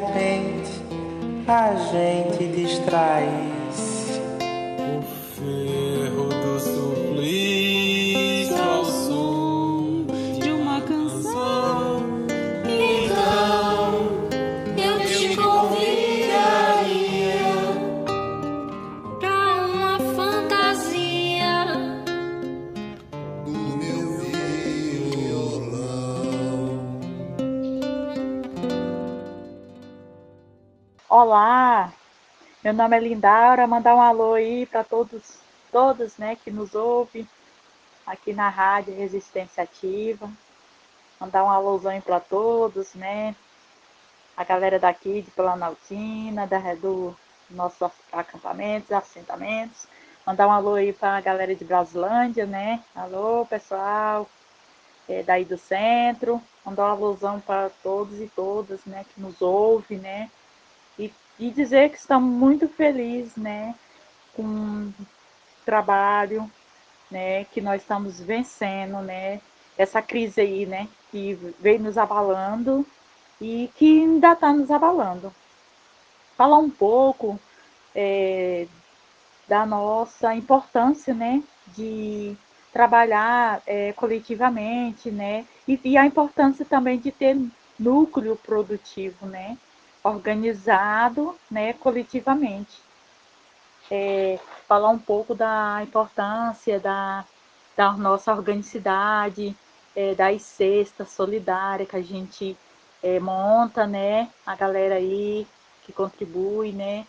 repente 0.00 0.82
a 1.46 1.74
gente 1.74 2.44
distraísse 2.48 3.59
Olá, 31.22 31.92
meu 32.64 32.72
nome 32.72 32.96
é 32.96 33.00
Lindaura, 33.00 33.66
mandar 33.66 33.94
um 33.94 34.00
alô 34.00 34.32
aí 34.32 34.64
para 34.64 34.82
todos, 34.82 35.38
todos, 35.70 36.16
né, 36.16 36.34
que 36.34 36.50
nos 36.50 36.74
ouvem 36.74 37.28
aqui 38.06 38.32
na 38.32 38.48
Rádio 38.48 38.96
Resistência 38.96 39.62
Ativa. 39.62 40.30
Mandar 41.20 41.44
um 41.44 41.50
alôzão 41.50 42.00
para 42.00 42.20
todos, 42.20 42.94
né? 42.94 43.36
A 44.34 44.44
galera 44.44 44.78
daqui 44.78 45.20
de 45.20 45.30
Planaltina, 45.32 46.46
da 46.46 46.74
do 46.74 47.14
nossos 47.50 47.92
acampamentos, 48.10 48.90
assentamentos. 48.90 49.86
Mandar 50.26 50.48
um 50.48 50.52
alô 50.52 50.76
aí 50.76 50.90
para 50.90 51.18
a 51.18 51.20
galera 51.20 51.54
de 51.54 51.66
Brasilândia, 51.66 52.46
né? 52.46 52.82
Alô, 52.94 53.44
pessoal, 53.44 54.26
é, 55.06 55.22
daí 55.22 55.44
do 55.44 55.58
centro. 55.58 56.40
Mandar 56.64 56.86
um 56.86 56.92
alôzão 56.92 57.40
para 57.40 57.68
todos 57.82 58.18
e 58.22 58.26
todas, 58.34 58.82
né, 58.86 59.04
que 59.12 59.20
nos 59.20 59.42
ouvem, 59.42 59.98
né? 59.98 60.30
E, 60.98 61.12
e 61.38 61.50
dizer 61.50 61.90
que 61.90 61.98
estamos 61.98 62.32
muito 62.32 62.68
felizes, 62.68 63.36
né, 63.36 63.74
com 64.34 64.42
o 64.42 64.94
trabalho, 65.64 66.50
né, 67.10 67.44
que 67.46 67.60
nós 67.60 67.82
estamos 67.82 68.20
vencendo, 68.20 69.00
né, 69.02 69.40
essa 69.76 70.00
crise 70.00 70.40
aí, 70.40 70.66
né, 70.66 70.88
que 71.10 71.34
veio 71.58 71.80
nos 71.80 71.98
abalando 71.98 72.86
e 73.40 73.70
que 73.74 74.00
ainda 74.02 74.32
está 74.32 74.52
nos 74.52 74.70
abalando. 74.70 75.32
Falar 76.36 76.58
um 76.58 76.70
pouco 76.70 77.38
é, 77.94 78.66
da 79.48 79.66
nossa 79.66 80.34
importância, 80.34 81.12
né, 81.14 81.42
de 81.68 82.36
trabalhar 82.72 83.62
é, 83.66 83.92
coletivamente, 83.94 85.10
né, 85.10 85.44
e, 85.66 85.80
e 85.84 85.96
a 85.96 86.06
importância 86.06 86.64
também 86.64 86.98
de 86.98 87.10
ter 87.10 87.36
núcleo 87.78 88.36
produtivo, 88.36 89.26
né, 89.26 89.56
organizado, 90.02 91.36
né, 91.50 91.72
coletivamente. 91.74 92.80
É, 93.90 94.38
falar 94.68 94.88
um 94.90 94.98
pouco 94.98 95.34
da 95.34 95.80
importância 95.82 96.78
da, 96.78 97.24
da 97.76 97.92
nossa 97.92 98.32
organicidade, 98.32 99.56
é, 99.94 100.14
das 100.14 100.42
cestas 100.42 101.10
solidárias 101.10 101.88
que 101.88 101.96
a 101.96 102.02
gente 102.02 102.56
é, 103.02 103.18
monta, 103.18 103.86
né, 103.86 104.30
a 104.46 104.54
galera 104.54 104.96
aí 104.96 105.46
que 105.82 105.92
contribui, 105.92 106.72
né, 106.72 107.06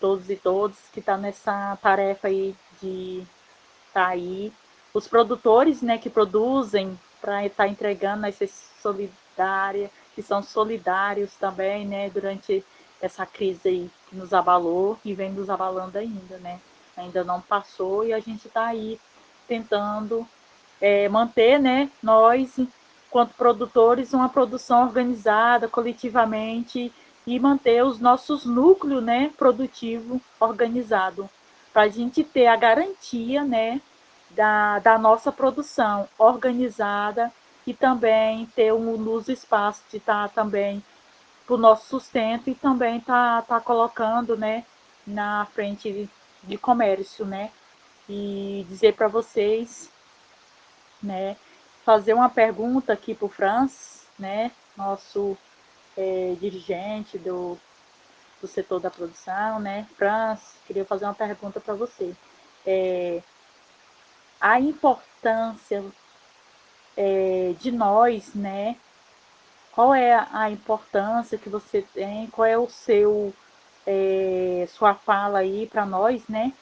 todos 0.00 0.30
e 0.30 0.36
todas 0.36 0.76
que 0.92 1.00
tá 1.00 1.16
nessa 1.16 1.76
tarefa 1.82 2.28
aí 2.28 2.54
de 2.80 3.22
estar 3.88 4.04
tá 4.04 4.08
aí, 4.08 4.52
os 4.94 5.06
produtores, 5.06 5.82
né, 5.82 5.98
que 5.98 6.08
produzem 6.08 6.98
para 7.20 7.44
estar 7.44 7.64
tá 7.64 7.68
entregando 7.68 8.26
as 8.26 8.36
cestas 8.36 8.70
solidárias, 8.80 9.90
que 10.18 10.22
são 10.24 10.42
solidários 10.42 11.32
também, 11.36 11.86
né, 11.86 12.10
durante 12.10 12.64
essa 13.00 13.24
crise 13.24 13.68
aí 13.68 13.90
que 14.08 14.16
nos 14.16 14.34
abalou 14.34 14.98
e 15.04 15.14
vem 15.14 15.30
nos 15.30 15.48
abalando 15.48 15.96
ainda, 15.96 16.38
né? 16.38 16.58
Ainda 16.96 17.22
não 17.22 17.40
passou 17.40 18.04
e 18.04 18.12
a 18.12 18.18
gente 18.18 18.48
está 18.48 18.66
aí 18.66 18.98
tentando 19.46 20.26
é, 20.80 21.08
manter, 21.08 21.60
né, 21.60 21.88
nós, 22.02 22.58
enquanto 22.58 23.32
produtores, 23.34 24.12
uma 24.12 24.28
produção 24.28 24.82
organizada 24.82 25.68
coletivamente 25.68 26.92
e 27.24 27.38
manter 27.38 27.84
os 27.84 28.00
nossos 28.00 28.44
núcleos, 28.44 29.04
né, 29.04 29.30
produtivo 29.38 30.20
organizado, 30.40 31.30
para 31.72 31.82
a 31.82 31.88
gente 31.88 32.24
ter 32.24 32.48
a 32.48 32.56
garantia, 32.56 33.44
né, 33.44 33.80
da, 34.30 34.80
da 34.80 34.98
nossa 34.98 35.30
produção 35.30 36.08
organizada 36.18 37.32
e 37.68 37.74
também 37.74 38.46
ter 38.56 38.72
um 38.72 38.96
luz 38.96 39.28
espaço 39.28 39.82
de 39.90 39.98
estar 39.98 40.28
tá, 40.28 40.34
também 40.34 40.82
para 41.46 41.54
o 41.54 41.58
nosso 41.58 41.86
sustento 41.86 42.48
e 42.48 42.54
também 42.54 42.98
tá, 42.98 43.42
tá 43.42 43.60
colocando, 43.60 44.38
né, 44.38 44.64
na 45.06 45.46
frente 45.52 45.92
de, 45.92 46.08
de 46.44 46.56
comércio, 46.56 47.26
né, 47.26 47.50
e 48.08 48.64
dizer 48.70 48.94
para 48.94 49.06
vocês, 49.06 49.90
né, 51.02 51.36
fazer 51.84 52.14
uma 52.14 52.30
pergunta 52.30 52.94
aqui 52.94 53.14
para 53.14 53.26
o 53.26 53.28
Franz, 53.28 54.06
né, 54.18 54.50
nosso 54.74 55.36
é, 55.94 56.34
dirigente 56.40 57.18
do, 57.18 57.58
do 58.40 58.46
setor 58.46 58.80
da 58.80 58.90
produção, 58.90 59.60
né, 59.60 59.86
Franz, 59.94 60.40
queria 60.66 60.86
fazer 60.86 61.04
uma 61.04 61.12
pergunta 61.12 61.60
para 61.60 61.74
você. 61.74 62.16
É, 62.66 63.22
a 64.40 64.58
importância 64.58 65.84
é, 67.00 67.54
de 67.60 67.70
nós, 67.70 68.34
né, 68.34 68.74
qual 69.70 69.94
é 69.94 70.26
a 70.32 70.50
importância 70.50 71.38
que 71.38 71.48
você 71.48 71.82
tem, 71.94 72.26
qual 72.26 72.44
é 72.44 72.58
o 72.58 72.68
seu, 72.68 73.32
é, 73.86 74.66
sua 74.68 74.94
fala 74.94 75.38
aí 75.38 75.68
para 75.68 75.86
nós, 75.86 76.26
né, 76.28 76.52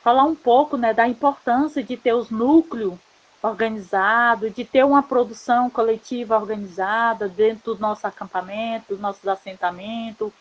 falar 0.00 0.22
um 0.22 0.34
pouco 0.36 0.76
né, 0.76 0.94
da 0.94 1.08
importância 1.08 1.82
de 1.82 1.96
ter 1.96 2.12
os 2.12 2.30
núcleos 2.30 2.94
organizados, 3.42 4.54
de 4.54 4.64
ter 4.64 4.84
uma 4.84 5.02
produção 5.02 5.68
coletiva 5.68 6.36
organizada 6.36 7.28
dentro 7.28 7.74
do 7.74 7.80
nosso 7.80 8.06
acampamento, 8.06 8.90
dos 8.90 9.00
nossos 9.00 9.26
assentamentos. 9.26 10.32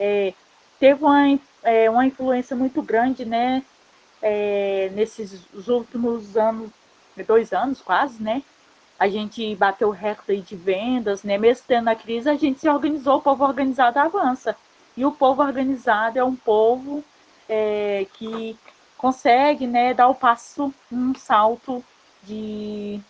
É, 0.00 0.32
teve 0.80 1.04
uma, 1.04 1.38
é, 1.62 1.90
uma 1.90 2.06
influência 2.06 2.56
muito 2.56 2.80
grande 2.82 3.26
né, 3.26 3.62
é, 4.22 4.90
nesses 4.94 5.44
últimos 5.68 6.38
anos, 6.38 6.70
dois 7.26 7.52
anos 7.52 7.82
quase, 7.82 8.22
né? 8.22 8.42
A 9.02 9.08
gente 9.08 9.56
bateu 9.56 9.90
recorde 9.90 10.40
de 10.42 10.54
vendas, 10.54 11.24
né? 11.24 11.36
Mesmo 11.36 11.64
tendo 11.66 11.88
a 11.88 11.94
crise, 11.96 12.30
a 12.30 12.36
gente 12.36 12.60
se 12.60 12.68
organizou, 12.68 13.16
o 13.16 13.20
povo 13.20 13.42
organizado 13.42 13.98
avança. 13.98 14.56
E 14.96 15.04
o 15.04 15.10
povo 15.10 15.42
organizado 15.42 16.20
é 16.20 16.22
um 16.22 16.36
povo 16.36 17.02
é, 17.48 18.06
que 18.12 18.56
consegue 18.96 19.66
né, 19.66 19.92
dar 19.92 20.06
o 20.06 20.14
passo, 20.14 20.72
um 20.92 21.12
salto 21.16 21.84
de, 22.22 23.00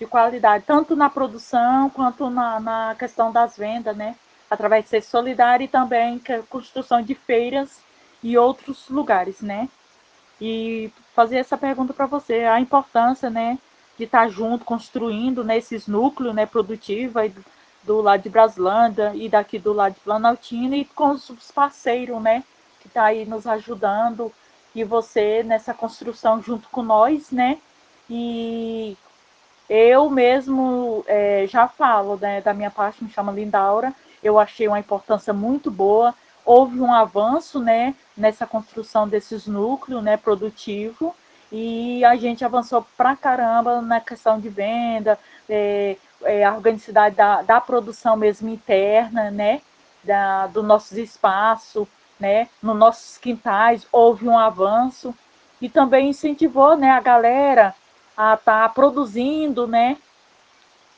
de 0.00 0.04
qualidade, 0.04 0.64
tanto 0.66 0.96
na 0.96 1.08
produção 1.08 1.88
quanto 1.90 2.28
na, 2.28 2.58
na 2.58 2.96
questão 2.98 3.30
das 3.30 3.56
vendas, 3.56 3.96
né? 3.96 4.16
Através 4.50 4.82
de 4.82 4.90
ser 4.90 5.04
solidário 5.04 5.62
e 5.62 5.68
também 5.68 6.18
que 6.18 6.42
construção 6.48 7.00
de 7.00 7.14
feiras 7.14 7.78
e 8.20 8.36
outros 8.36 8.88
lugares, 8.88 9.40
né? 9.40 9.68
E 10.40 10.90
fazer 11.14 11.36
essa 11.36 11.56
pergunta 11.56 11.94
para 11.94 12.06
você, 12.06 12.46
a 12.46 12.58
importância, 12.58 13.30
né, 13.30 13.60
de 13.96 14.04
estar 14.04 14.22
tá 14.22 14.28
junto, 14.28 14.64
construindo 14.64 15.44
né, 15.44 15.58
esses 15.58 15.86
núcleos 15.86 16.34
né, 16.34 16.46
produtivos 16.46 17.30
do 17.82 18.00
lado 18.00 18.22
de 18.22 18.28
Braslândia 18.28 19.12
e 19.14 19.28
daqui 19.28 19.58
do 19.58 19.72
lado 19.72 19.94
de 19.94 20.00
Planaltina 20.00 20.76
e 20.76 20.84
com 20.84 21.10
os 21.10 21.50
parceiros, 21.54 22.20
né, 22.22 22.42
que 22.80 22.88
está 22.88 23.04
aí 23.04 23.24
nos 23.24 23.46
ajudando 23.46 24.32
e 24.74 24.82
você 24.82 25.42
nessa 25.42 25.72
construção 25.72 26.42
junto 26.42 26.68
com 26.68 26.82
nós, 26.82 27.30
né? 27.30 27.58
E 28.10 28.96
eu 29.68 30.10
mesmo 30.10 31.04
é, 31.06 31.46
já 31.46 31.68
falo, 31.68 32.16
né, 32.16 32.40
da 32.40 32.52
minha 32.52 32.70
parte, 32.70 33.02
me 33.02 33.10
chama 33.10 33.32
Lindaura, 33.32 33.94
eu 34.22 34.38
achei 34.38 34.66
uma 34.66 34.78
importância 34.78 35.32
muito 35.32 35.70
boa, 35.70 36.14
houve 36.44 36.80
um 36.80 36.92
avanço, 36.92 37.60
né, 37.60 37.94
nessa 38.16 38.46
construção 38.46 39.08
desses 39.08 39.46
núcleos, 39.46 40.02
né, 40.02 40.16
produtivo, 40.16 41.14
e 41.56 42.04
a 42.04 42.16
gente 42.16 42.44
avançou 42.44 42.84
pra 42.96 43.14
caramba 43.14 43.80
na 43.80 44.00
questão 44.00 44.40
de 44.40 44.48
venda, 44.48 45.16
é, 45.48 45.96
é, 46.24 46.42
a 46.44 46.52
organicidade 46.52 47.14
da, 47.14 47.42
da 47.42 47.60
produção 47.60 48.16
mesmo 48.16 48.48
interna, 48.48 49.30
né, 49.30 49.60
da, 50.02 50.48
do 50.48 50.64
nossos 50.64 50.98
espaços, 50.98 51.86
né, 52.18 52.48
nos 52.60 52.76
nossos 52.76 53.18
quintais 53.18 53.86
houve 53.92 54.28
um 54.28 54.36
avanço 54.36 55.14
e 55.60 55.68
também 55.68 56.08
incentivou, 56.08 56.76
né, 56.76 56.90
a 56.90 56.98
galera 56.98 57.72
a 58.16 58.34
estar 58.34 58.62
tá 58.62 58.68
produzindo, 58.68 59.68
né, 59.68 59.96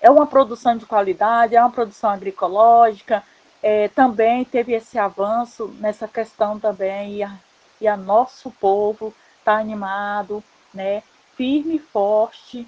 é 0.01 0.11
uma 0.11 0.27
produção 0.27 0.75
de 0.75 0.87
qualidade, 0.87 1.55
é 1.55 1.61
uma 1.61 1.71
produção 1.71 2.09
agroecológica, 2.09 3.23
é, 3.63 3.89
também 3.89 4.43
teve 4.43 4.73
esse 4.73 4.99
avanço 4.99 5.69
nessa 5.81 6.09
questão 6.09 6.59
também 6.59 7.17
e 7.17 7.23
a, 7.23 7.35
e 7.79 7.87
a 7.87 7.95
nosso 7.95 8.51
povo 8.53 9.13
está 9.47 9.59
animado, 9.59 10.43
né, 10.75 11.05
firme 11.37 11.77
e 11.77 11.79
forte, 11.79 12.67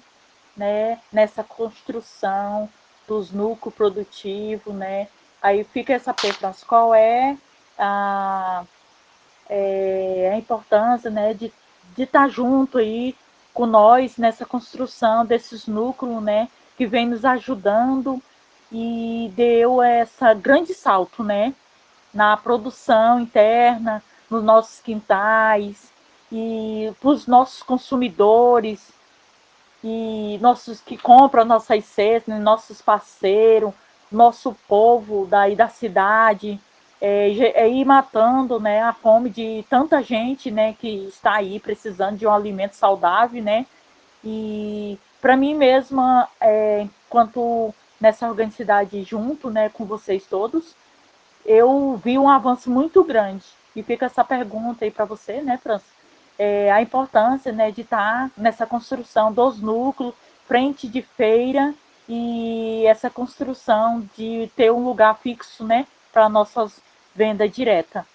né, 0.55 0.99
nessa 1.11 1.43
construção 1.43 2.69
dos 3.05 3.31
núcleos 3.31 3.75
produtivos, 3.75 4.73
né, 4.73 5.09
aí 5.41 5.65
fica 5.65 5.93
essa 5.93 6.13
pergunta, 6.13 6.55
qual 6.65 6.95
é 6.95 7.37
a, 7.77 8.63
é, 9.49 10.31
a 10.33 10.37
importância 10.37 11.09
né, 11.09 11.33
de 11.33 11.51
estar 11.97 12.23
tá 12.23 12.27
junto 12.29 12.77
aí 12.77 13.13
com 13.53 13.65
nós 13.65 14.15
nessa 14.15 14.45
construção 14.45 15.25
desses 15.25 15.67
núcleos, 15.67 16.23
né, 16.23 16.47
que 16.77 16.85
vem 16.85 17.07
nos 17.07 17.25
ajudando 17.25 18.21
e 18.71 19.29
deu 19.35 19.81
essa 19.81 20.33
grande 20.33 20.73
salto, 20.73 21.25
né, 21.25 21.53
na 22.13 22.37
produção 22.37 23.19
interna, 23.19 24.01
nos 24.29 24.43
nossos 24.43 24.79
quintais 24.79 25.89
e 26.31 26.93
para 26.99 27.09
os 27.09 27.27
nossos 27.27 27.63
consumidores 27.63 28.91
e 29.83 30.37
nossos 30.41 30.81
que 30.81 30.97
compram 30.97 31.45
nossas 31.45 31.85
cestas, 31.85 32.35
né, 32.35 32.39
nossos 32.39 32.81
parceiros, 32.81 33.73
nosso 34.11 34.55
povo 34.67 35.27
daí 35.29 35.55
da 35.55 35.67
cidade, 35.67 36.59
é, 37.01 37.29
é, 37.29 37.69
ir 37.69 37.85
matando 37.85 38.59
né, 38.59 38.81
a 38.81 38.93
fome 38.93 39.29
de 39.29 39.65
tanta 39.69 40.03
gente 40.03 40.51
né, 40.51 40.73
que 40.73 41.05
está 41.07 41.35
aí 41.35 41.59
precisando 41.59 42.17
de 42.17 42.27
um 42.27 42.33
alimento 42.33 42.75
saudável, 42.75 43.41
né? 43.41 43.65
E 44.23 44.99
para 45.21 45.37
mim 45.37 45.55
mesma, 45.55 46.27
é, 46.41 46.87
enquanto 47.07 47.73
nessa 48.01 48.27
organicidade 48.27 49.01
junto 49.03 49.49
né, 49.49 49.69
com 49.69 49.85
vocês 49.85 50.25
todos, 50.25 50.75
eu 51.45 51.99
vi 52.03 52.17
um 52.17 52.29
avanço 52.29 52.69
muito 52.69 53.03
grande. 53.03 53.45
E 53.75 53.83
fica 53.83 54.07
essa 54.07 54.23
pergunta 54.23 54.83
aí 54.83 54.91
para 54.91 55.05
você, 55.05 55.41
né, 55.41 55.57
França? 55.57 55.98
É, 56.41 56.71
a 56.71 56.81
importância 56.81 57.51
né, 57.51 57.69
de 57.69 57.81
estar 57.81 58.29
tá 58.29 58.31
nessa 58.37 58.65
construção 58.65 59.31
dos 59.31 59.59
núcleos, 59.59 60.15
frente 60.47 60.87
de 60.87 61.01
feira 61.01 61.75
e 62.07 62.85
essa 62.87 63.09
construção 63.09 64.07
de 64.17 64.49
ter 64.55 64.71
um 64.71 64.83
lugar 64.83 65.15
fixo 65.19 65.65
né, 65.65 65.85
para 66.11 66.29
nossas 66.29 66.81
venda 67.13 67.47
direta. 67.47 68.05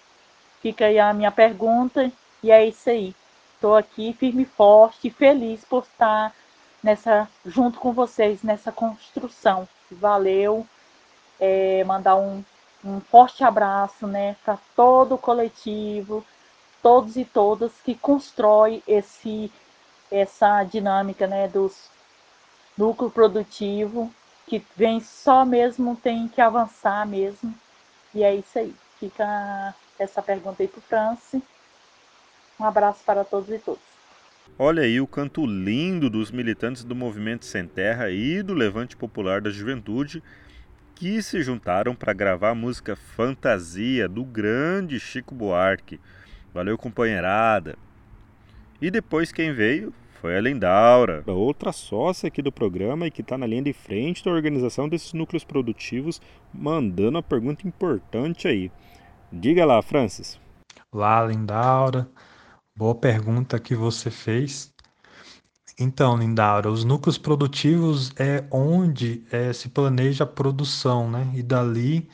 Fica 0.61 0.85
aí 0.85 0.97
a 0.97 1.13
minha 1.13 1.31
pergunta 1.31 2.11
e 2.41 2.51
é 2.51 2.65
isso 2.65 2.89
aí. 2.89 3.15
Estou 3.53 3.75
aqui 3.75 4.13
firme 4.13 4.43
e 4.43 4.45
forte, 4.45 5.09
feliz 5.09 5.63
por 5.63 5.83
estar 5.83 6.33
nessa 6.83 7.29
junto 7.45 7.79
com 7.79 7.93
vocês 7.93 8.41
nessa 8.43 8.71
construção. 8.71 9.67
Valeu. 9.91 10.65
É, 11.39 11.83
mandar 11.83 12.15
um, 12.15 12.43
um 12.83 12.99
forte 12.99 13.43
abraço, 13.43 14.07
né, 14.07 14.35
para 14.43 14.57
todo 14.75 15.15
o 15.15 15.17
coletivo, 15.17 16.25
todos 16.85 17.17
e 17.17 17.25
todas 17.25 17.71
que 17.83 17.95
constrói 17.95 18.83
esse 18.87 19.51
essa 20.11 20.63
dinâmica, 20.63 21.25
né, 21.25 21.47
dos 21.47 21.89
núcleo 22.77 23.09
produtivo 23.09 24.13
que 24.45 24.63
vem 24.77 24.99
só 24.99 25.43
mesmo 25.43 25.95
tem 25.95 26.27
que 26.27 26.39
avançar 26.39 27.07
mesmo. 27.07 27.51
E 28.13 28.23
é 28.23 28.35
isso 28.35 28.59
aí. 28.59 28.71
Fica 28.99 29.73
essa 29.97 30.21
pergunta 30.21 30.61
aí 30.61 30.67
para 30.67 30.77
o 30.77 30.81
France. 30.83 31.41
Um 32.59 32.63
abraço 32.63 32.99
para 33.03 33.23
todos 33.23 33.49
e 33.49 33.57
todas. 33.57 33.81
Olha 34.59 34.83
aí 34.83 35.01
o 35.01 35.07
canto 35.07 35.43
lindo 35.43 36.07
dos 36.07 36.29
militantes 36.29 36.83
do 36.83 36.93
Movimento 36.93 37.45
Sem 37.45 37.67
Terra 37.67 38.11
e 38.11 38.43
do 38.43 38.53
Levante 38.53 38.95
Popular 38.95 39.41
da 39.41 39.49
Juventude 39.49 40.21
que 40.93 41.19
se 41.23 41.41
juntaram 41.41 41.95
para 41.95 42.13
gravar 42.13 42.51
a 42.51 42.55
música 42.55 42.95
Fantasia 42.95 44.07
do 44.07 44.23
grande 44.23 44.99
Chico 44.99 45.33
Buarque. 45.33 45.99
Valeu, 46.55 46.77
companheirada! 46.77 47.77
E 48.81 48.89
depois 48.89 49.29
quem 49.29 49.51
veio 49.51 49.93
foi 50.21 50.37
a 50.37 50.39
Lindaura, 50.39 51.21
outra 51.27 51.73
sócia 51.73 52.27
aqui 52.27 52.41
do 52.41 52.49
programa 52.49 53.05
e 53.05 53.11
que 53.11 53.19
está 53.19 53.37
na 53.37 53.45
linha 53.45 53.63
de 53.63 53.73
frente 53.73 54.23
da 54.23 54.31
organização 54.31 54.87
desses 54.87 55.11
núcleos 55.11 55.43
produtivos, 55.43 56.21
mandando 56.53 57.17
uma 57.17 57.21
pergunta 57.21 57.67
importante 57.67 58.47
aí. 58.47 58.71
Diga 59.29 59.65
lá, 59.65 59.81
Francis. 59.81 60.39
Olá, 60.93 61.25
Lindaura. 61.25 62.07
Boa 62.73 62.95
pergunta 62.95 63.59
que 63.59 63.75
você 63.75 64.09
fez. 64.09 64.73
Então, 65.77 66.15
Lindaura, 66.15 66.71
os 66.71 66.85
núcleos 66.85 67.17
produtivos 67.17 68.13
é 68.17 68.45
onde 68.49 69.25
é, 69.29 69.51
se 69.51 69.67
planeja 69.67 70.23
a 70.23 70.27
produção, 70.27 71.11
né? 71.11 71.29
E 71.35 71.43
dali 71.43 72.07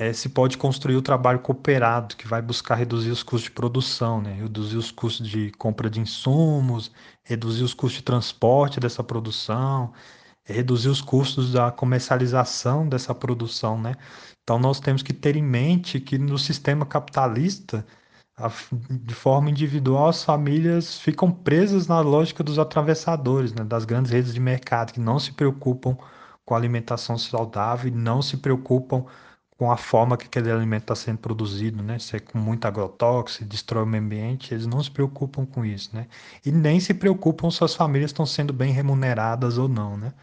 é, 0.00 0.14
se 0.14 0.30
pode 0.30 0.56
construir 0.56 0.96
o 0.96 1.02
trabalho 1.02 1.40
cooperado, 1.40 2.16
que 2.16 2.26
vai 2.26 2.40
buscar 2.40 2.74
reduzir 2.74 3.10
os 3.10 3.22
custos 3.22 3.44
de 3.44 3.50
produção, 3.50 4.22
né? 4.22 4.32
reduzir 4.32 4.78
os 4.78 4.90
custos 4.90 5.28
de 5.28 5.50
compra 5.58 5.90
de 5.90 6.00
insumos, 6.00 6.90
reduzir 7.22 7.62
os 7.62 7.74
custos 7.74 7.98
de 7.98 8.04
transporte 8.04 8.80
dessa 8.80 9.04
produção, 9.04 9.92
reduzir 10.42 10.88
os 10.88 11.02
custos 11.02 11.52
da 11.52 11.70
comercialização 11.70 12.88
dessa 12.88 13.14
produção. 13.14 13.78
Né? 13.78 13.94
Então, 14.42 14.58
nós 14.58 14.80
temos 14.80 15.02
que 15.02 15.12
ter 15.12 15.36
em 15.36 15.42
mente 15.42 16.00
que 16.00 16.16
no 16.16 16.38
sistema 16.38 16.86
capitalista, 16.86 17.84
de 18.90 19.14
forma 19.14 19.50
individual, 19.50 20.08
as 20.08 20.24
famílias 20.24 20.98
ficam 20.98 21.30
presas 21.30 21.86
na 21.86 22.00
lógica 22.00 22.42
dos 22.42 22.58
atravessadores, 22.58 23.52
né? 23.52 23.64
das 23.64 23.84
grandes 23.84 24.10
redes 24.10 24.32
de 24.32 24.40
mercado, 24.40 24.94
que 24.94 25.00
não 25.00 25.18
se 25.18 25.32
preocupam 25.32 25.94
com 26.42 26.54
a 26.54 26.56
alimentação 26.56 27.18
saudável 27.18 27.92
e 27.92 27.94
não 27.94 28.22
se 28.22 28.38
preocupam 28.38 29.04
com 29.60 29.70
a 29.70 29.76
forma 29.76 30.16
que 30.16 30.24
aquele 30.24 30.50
alimento 30.50 30.84
está 30.84 30.94
sendo 30.94 31.18
produzido, 31.18 31.82
né? 31.82 31.98
Se 31.98 32.16
é 32.16 32.20
com 32.20 32.38
muito 32.38 32.64
agrotóxico, 32.64 33.44
destrói 33.44 33.82
o 33.84 33.86
meio 33.86 34.02
ambiente, 34.02 34.54
eles 34.54 34.66
não 34.66 34.82
se 34.82 34.90
preocupam 34.90 35.44
com 35.44 35.66
isso, 35.66 35.94
né? 35.94 36.06
E 36.46 36.50
nem 36.50 36.80
se 36.80 36.94
preocupam 36.94 37.50
se 37.50 37.62
as 37.62 37.74
famílias 37.74 38.10
estão 38.10 38.24
sendo 38.24 38.54
bem 38.54 38.72
remuneradas 38.72 39.58
ou 39.58 39.68
não, 39.68 39.98
né? 39.98 40.14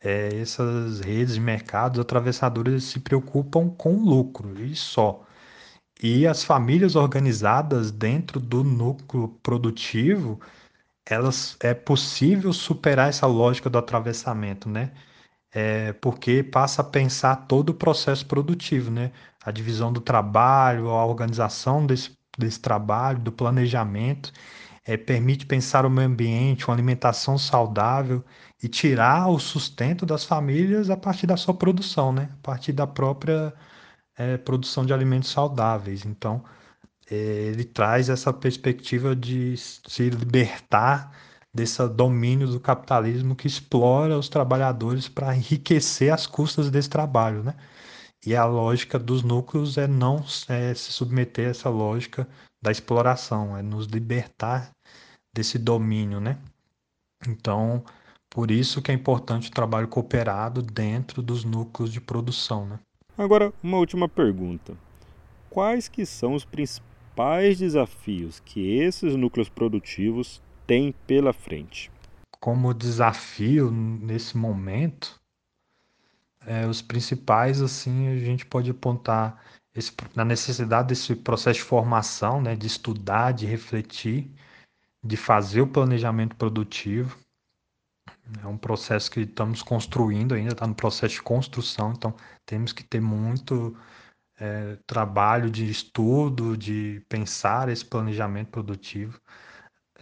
É, 0.00 0.34
essas 0.40 1.00
redes 1.00 1.34
de 1.34 1.40
mercados 1.40 2.00
atravessadoras 2.00 2.84
se 2.84 2.98
preocupam 3.00 3.70
com 3.70 3.94
lucro 4.04 4.60
e 4.60 4.74
só. 4.74 5.24
E 6.02 6.26
as 6.26 6.44
famílias 6.44 6.96
organizadas 6.96 7.92
dentro 7.92 8.40
do 8.40 8.64
núcleo 8.64 9.28
produtivo, 9.42 10.40
elas 11.06 11.56
é 11.60 11.74
possível 11.74 12.52
superar 12.52 13.10
essa 13.10 13.26
lógica 13.26 13.70
do 13.70 13.78
atravessamento, 13.78 14.68
né? 14.68 14.92
É, 15.52 15.92
porque 15.94 16.42
passa 16.42 16.82
a 16.82 16.84
pensar 16.84 17.36
todo 17.46 17.70
o 17.70 17.74
processo 17.74 18.26
produtivo, 18.26 18.90
né? 18.90 19.12
A 19.44 19.50
divisão 19.50 19.92
do 19.92 20.00
trabalho, 20.00 20.88
a 20.90 21.04
organização 21.04 21.86
desse, 21.86 22.16
desse 22.38 22.60
trabalho, 22.60 23.18
do 23.20 23.32
planejamento, 23.32 24.32
é, 24.84 24.96
permite 24.96 25.46
pensar 25.46 25.84
o 25.86 25.90
meio 25.90 26.08
ambiente, 26.08 26.66
uma 26.66 26.74
alimentação 26.74 27.38
saudável 27.38 28.24
e 28.62 28.68
tirar 28.68 29.28
o 29.28 29.38
sustento 29.38 30.06
das 30.06 30.24
famílias 30.24 30.90
a 30.90 30.96
partir 30.96 31.26
da 31.26 31.36
sua 31.36 31.54
produção, 31.54 32.12
né? 32.12 32.30
A 32.34 32.42
partir 32.42 32.72
da 32.72 32.86
própria 32.86 33.52
é, 34.16 34.36
produção 34.38 34.84
de 34.86 34.92
alimentos 34.92 35.30
saudáveis. 35.30 36.04
Então, 36.06 36.44
é, 37.10 37.14
ele 37.14 37.64
traz 37.64 38.08
essa 38.08 38.32
perspectiva 38.32 39.16
de 39.16 39.56
se 39.56 40.10
libertar 40.10 41.12
desse 41.54 41.86
domínio 41.88 42.46
do 42.46 42.60
capitalismo 42.60 43.34
que 43.34 43.46
explora 43.46 44.16
os 44.16 44.28
trabalhadores 44.28 45.08
para 45.08 45.34
enriquecer 45.36 46.12
as 46.12 46.26
custas 46.26 46.70
desse 46.70 46.88
trabalho, 46.88 47.42
né? 47.42 47.54
E 48.24 48.36
a 48.36 48.44
lógica 48.44 48.98
dos 48.98 49.22
núcleos 49.22 49.78
é 49.78 49.86
não 49.86 50.22
é, 50.48 50.74
se 50.74 50.92
submeter 50.92 51.48
a 51.48 51.50
essa 51.50 51.70
lógica 51.70 52.28
da 52.60 52.70
exploração, 52.70 53.56
é 53.56 53.62
nos 53.62 53.86
libertar 53.86 54.70
desse 55.32 55.58
domínio, 55.58 56.20
né? 56.20 56.38
Então, 57.26 57.82
por 58.28 58.50
isso 58.50 58.82
que 58.82 58.90
é 58.90 58.94
importante 58.94 59.48
o 59.48 59.52
trabalho 59.52 59.88
cooperado 59.88 60.62
dentro 60.62 61.22
dos 61.22 61.44
núcleos 61.44 61.92
de 61.92 62.00
produção, 62.00 62.66
né? 62.66 62.78
Agora, 63.16 63.52
uma 63.62 63.78
última 63.78 64.08
pergunta. 64.08 64.76
Quais 65.48 65.88
que 65.88 66.06
são 66.06 66.34
os 66.34 66.44
principais 66.44 67.58
desafios 67.58 68.38
que 68.40 68.76
esses 68.76 69.16
núcleos 69.16 69.48
produtivos 69.48 70.40
tem 70.70 70.92
pela 71.04 71.32
frente? 71.32 71.90
Como 72.38 72.72
desafio 72.72 73.72
nesse 73.72 74.36
momento, 74.36 75.20
é, 76.46 76.64
os 76.64 76.80
principais, 76.80 77.60
assim, 77.60 78.06
a 78.06 78.16
gente 78.16 78.46
pode 78.46 78.70
apontar 78.70 79.44
esse, 79.74 79.90
na 80.14 80.24
necessidade 80.24 80.86
desse 80.86 81.16
processo 81.16 81.58
de 81.58 81.64
formação, 81.64 82.40
né, 82.40 82.54
de 82.54 82.68
estudar, 82.68 83.32
de 83.32 83.46
refletir, 83.46 84.30
de 85.02 85.16
fazer 85.16 85.60
o 85.60 85.66
planejamento 85.66 86.36
produtivo. 86.36 87.18
É 88.40 88.46
um 88.46 88.56
processo 88.56 89.10
que 89.10 89.22
estamos 89.22 89.64
construindo 89.64 90.36
ainda, 90.36 90.52
está 90.52 90.68
no 90.68 90.74
processo 90.76 91.16
de 91.16 91.22
construção, 91.22 91.94
então 91.96 92.14
temos 92.46 92.72
que 92.72 92.84
ter 92.84 93.00
muito 93.00 93.76
é, 94.38 94.78
trabalho 94.86 95.50
de 95.50 95.68
estudo, 95.68 96.56
de 96.56 97.02
pensar 97.08 97.68
esse 97.68 97.84
planejamento 97.84 98.50
produtivo. 98.50 99.20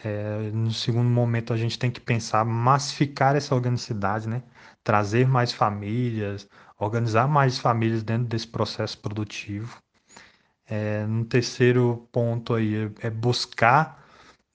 É, 0.05 0.51
no 0.53 0.73
segundo 0.73 1.09
momento, 1.11 1.53
a 1.53 1.57
gente 1.57 1.79
tem 1.79 1.91
que 1.91 2.01
pensar 2.01 2.45
massificar 2.45 3.35
essa 3.37 3.55
organicidade, 3.55 4.29
né? 4.29 4.43
trazer 4.85 5.27
mais 5.29 5.53
famílias, 5.53 6.49
organizar 6.79 7.29
mais 7.29 7.59
famílias 7.59 8.03
dentro 8.03 8.27
desse 8.29 8.47
processo 8.47 8.99
produtivo. 8.99 9.79
É, 10.67 11.07
no 11.07 11.25
terceiro 11.25 12.09
ponto 12.13 12.55
aí 12.55 12.75
é, 13.03 13.07
é 13.09 13.11
buscar 13.11 14.05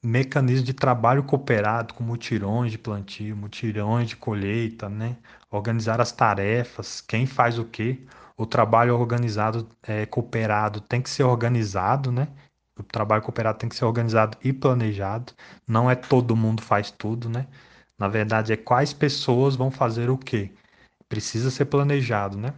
mecanismos 0.04 0.66
de 0.66 0.74
trabalho 0.74 1.24
cooperado, 1.24 1.94
com 1.94 2.04
mutirões 2.04 2.72
de 2.72 2.78
plantio, 2.78 3.36
mutirões 3.38 4.10
de 4.10 4.16
colheita, 4.18 4.90
né? 4.90 5.18
organizar 5.52 6.02
as 6.02 6.12
tarefas, 6.12 7.02
quem 7.02 7.26
faz 7.26 7.60
o 7.60 7.66
quê. 7.66 8.00
O 8.38 8.46
trabalho 8.46 8.96
organizado, 8.98 9.68
é, 9.84 10.06
cooperado, 10.06 10.82
tem 10.82 11.02
que 11.02 11.10
ser 11.10 11.24
organizado, 11.24 12.12
né? 12.12 12.28
O 12.78 12.82
trabalho 12.84 13.22
cooperado 13.22 13.60
tem 13.60 13.70
que 13.70 13.76
ser 13.76 13.86
organizado 13.86 14.38
e 14.44 14.52
planejado. 14.52 15.34
Não 15.68 15.90
é 15.90 15.96
todo 15.96 16.36
mundo 16.36 16.62
faz 16.62 16.90
tudo, 16.90 17.30
né? 17.30 17.48
Na 17.98 18.08
verdade, 18.08 18.52
é 18.52 18.58
quais 18.58 18.94
pessoas 18.94 19.56
vão 19.56 19.70
fazer 19.70 20.10
o 20.10 20.18
quê. 20.18 20.52
Precisa 21.08 21.52
ser 21.52 21.66
planejado, 21.66 22.38
né? 22.38 22.54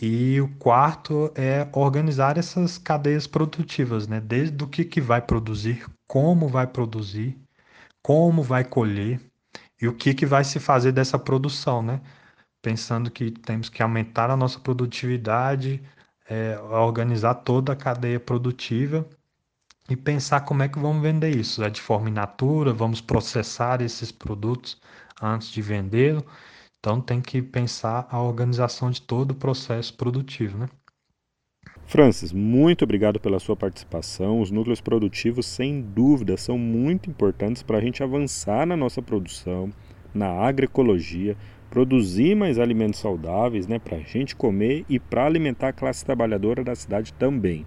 E 0.00 0.40
o 0.40 0.48
quarto 0.56 1.30
é 1.34 1.68
organizar 1.72 2.38
essas 2.38 2.78
cadeias 2.78 3.26
produtivas, 3.26 4.06
né? 4.08 4.20
Desde 4.20 4.62
o 4.64 4.66
que, 4.68 4.84
que 4.84 5.00
vai 5.00 5.20
produzir, 5.20 5.86
como 6.06 6.48
vai 6.48 6.66
produzir, 6.66 7.38
como 8.02 8.42
vai 8.42 8.64
colher 8.64 9.20
e 9.80 9.88
o 9.88 9.94
que, 9.94 10.14
que 10.14 10.26
vai 10.26 10.44
se 10.44 10.58
fazer 10.60 10.92
dessa 10.92 11.18
produção, 11.18 11.82
né? 11.82 12.00
Pensando 12.62 13.10
que 13.10 13.30
temos 13.30 13.68
que 13.68 13.82
aumentar 13.82 14.30
a 14.30 14.36
nossa 14.36 14.58
produtividade, 14.60 15.82
é, 16.28 16.58
organizar 16.58 17.34
toda 17.36 17.72
a 17.72 17.76
cadeia 17.76 18.20
produtiva 18.20 19.06
e 19.88 19.96
pensar 19.96 20.40
como 20.40 20.62
é 20.62 20.68
que 20.68 20.78
vamos 20.78 21.02
vender 21.02 21.34
isso. 21.34 21.62
É 21.62 21.70
de 21.70 21.80
forma 21.80 22.08
in 22.08 22.12
natura, 22.12 22.72
vamos 22.72 23.00
processar 23.00 23.80
esses 23.80 24.10
produtos 24.10 24.80
antes 25.20 25.48
de 25.48 25.62
vendê-lo. 25.62 26.24
Então 26.78 27.00
tem 27.00 27.20
que 27.20 27.42
pensar 27.42 28.06
a 28.10 28.20
organização 28.20 28.90
de 28.90 29.02
todo 29.02 29.32
o 29.32 29.34
processo 29.34 29.94
produtivo, 29.94 30.58
né? 30.58 30.68
Francis, 31.86 32.32
muito 32.32 32.82
obrigado 32.82 33.20
pela 33.20 33.38
sua 33.38 33.56
participação. 33.56 34.40
Os 34.40 34.50
núcleos 34.50 34.80
produtivos, 34.80 35.46
sem 35.46 35.80
dúvida, 35.80 36.36
são 36.36 36.58
muito 36.58 37.08
importantes 37.08 37.62
para 37.62 37.78
a 37.78 37.80
gente 37.80 38.02
avançar 38.02 38.66
na 38.66 38.76
nossa 38.76 39.00
produção, 39.00 39.70
na 40.12 40.28
agroecologia, 40.28 41.36
produzir 41.70 42.34
mais 42.34 42.58
alimentos 42.58 42.98
saudáveis, 42.98 43.66
né, 43.68 43.78
para 43.78 43.98
a 43.98 44.00
gente 44.00 44.34
comer 44.34 44.84
e 44.88 44.98
para 44.98 45.26
alimentar 45.26 45.68
a 45.68 45.72
classe 45.72 46.04
trabalhadora 46.04 46.64
da 46.64 46.74
cidade 46.74 47.12
também. 47.12 47.64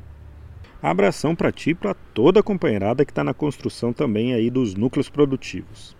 Abração 0.81 1.35
para 1.35 1.51
ti 1.51 1.71
e 1.71 1.75
para 1.75 1.93
toda 1.93 2.39
a 2.39 2.43
companheirada 2.43 3.03
que 3.03 3.11
está 3.11 3.23
na 3.23 3.33
construção 3.33 3.91
também 3.91 4.33
aí 4.33 4.49
dos 4.49 4.75
núcleos 4.75 5.09
produtivos. 5.09 5.95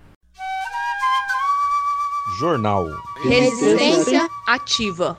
Jornal 2.40 2.88
Resistência 3.24 4.30
Ativa. 4.48 5.18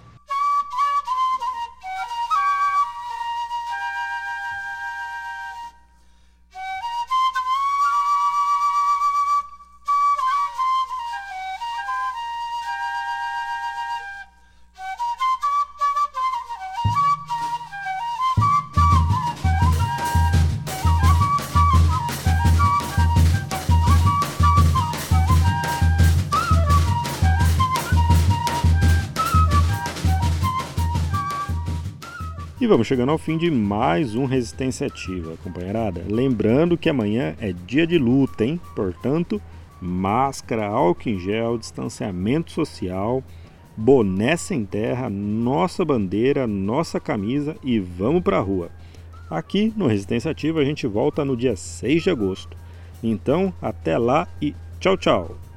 Vamos 32.70 32.86
chegando 32.86 33.10
ao 33.10 33.18
fim 33.18 33.36
de 33.36 33.50
mais 33.50 34.14
um 34.14 34.26
Resistência 34.26 34.86
Ativa, 34.86 35.36
companheirada. 35.42 36.04
Lembrando 36.08 36.78
que 36.78 36.88
amanhã 36.88 37.34
é 37.40 37.52
dia 37.52 37.84
de 37.84 37.98
luta, 37.98 38.44
hein? 38.44 38.60
Portanto, 38.76 39.42
máscara, 39.82 40.68
álcool 40.68 41.08
em 41.08 41.18
gel, 41.18 41.58
distanciamento 41.58 42.52
social, 42.52 43.24
boné 43.76 44.36
sem 44.36 44.64
terra, 44.64 45.10
nossa 45.10 45.84
bandeira, 45.84 46.46
nossa 46.46 47.00
camisa 47.00 47.56
e 47.64 47.80
vamos 47.80 48.22
pra 48.22 48.38
rua. 48.38 48.70
Aqui 49.28 49.74
no 49.76 49.88
Resistência 49.88 50.30
Ativa 50.30 50.60
a 50.60 50.64
gente 50.64 50.86
volta 50.86 51.24
no 51.24 51.36
dia 51.36 51.56
6 51.56 52.04
de 52.04 52.10
agosto. 52.10 52.56
Então, 53.02 53.52
até 53.60 53.98
lá 53.98 54.28
e 54.40 54.54
Tchau, 54.78 54.96
tchau! 54.96 55.49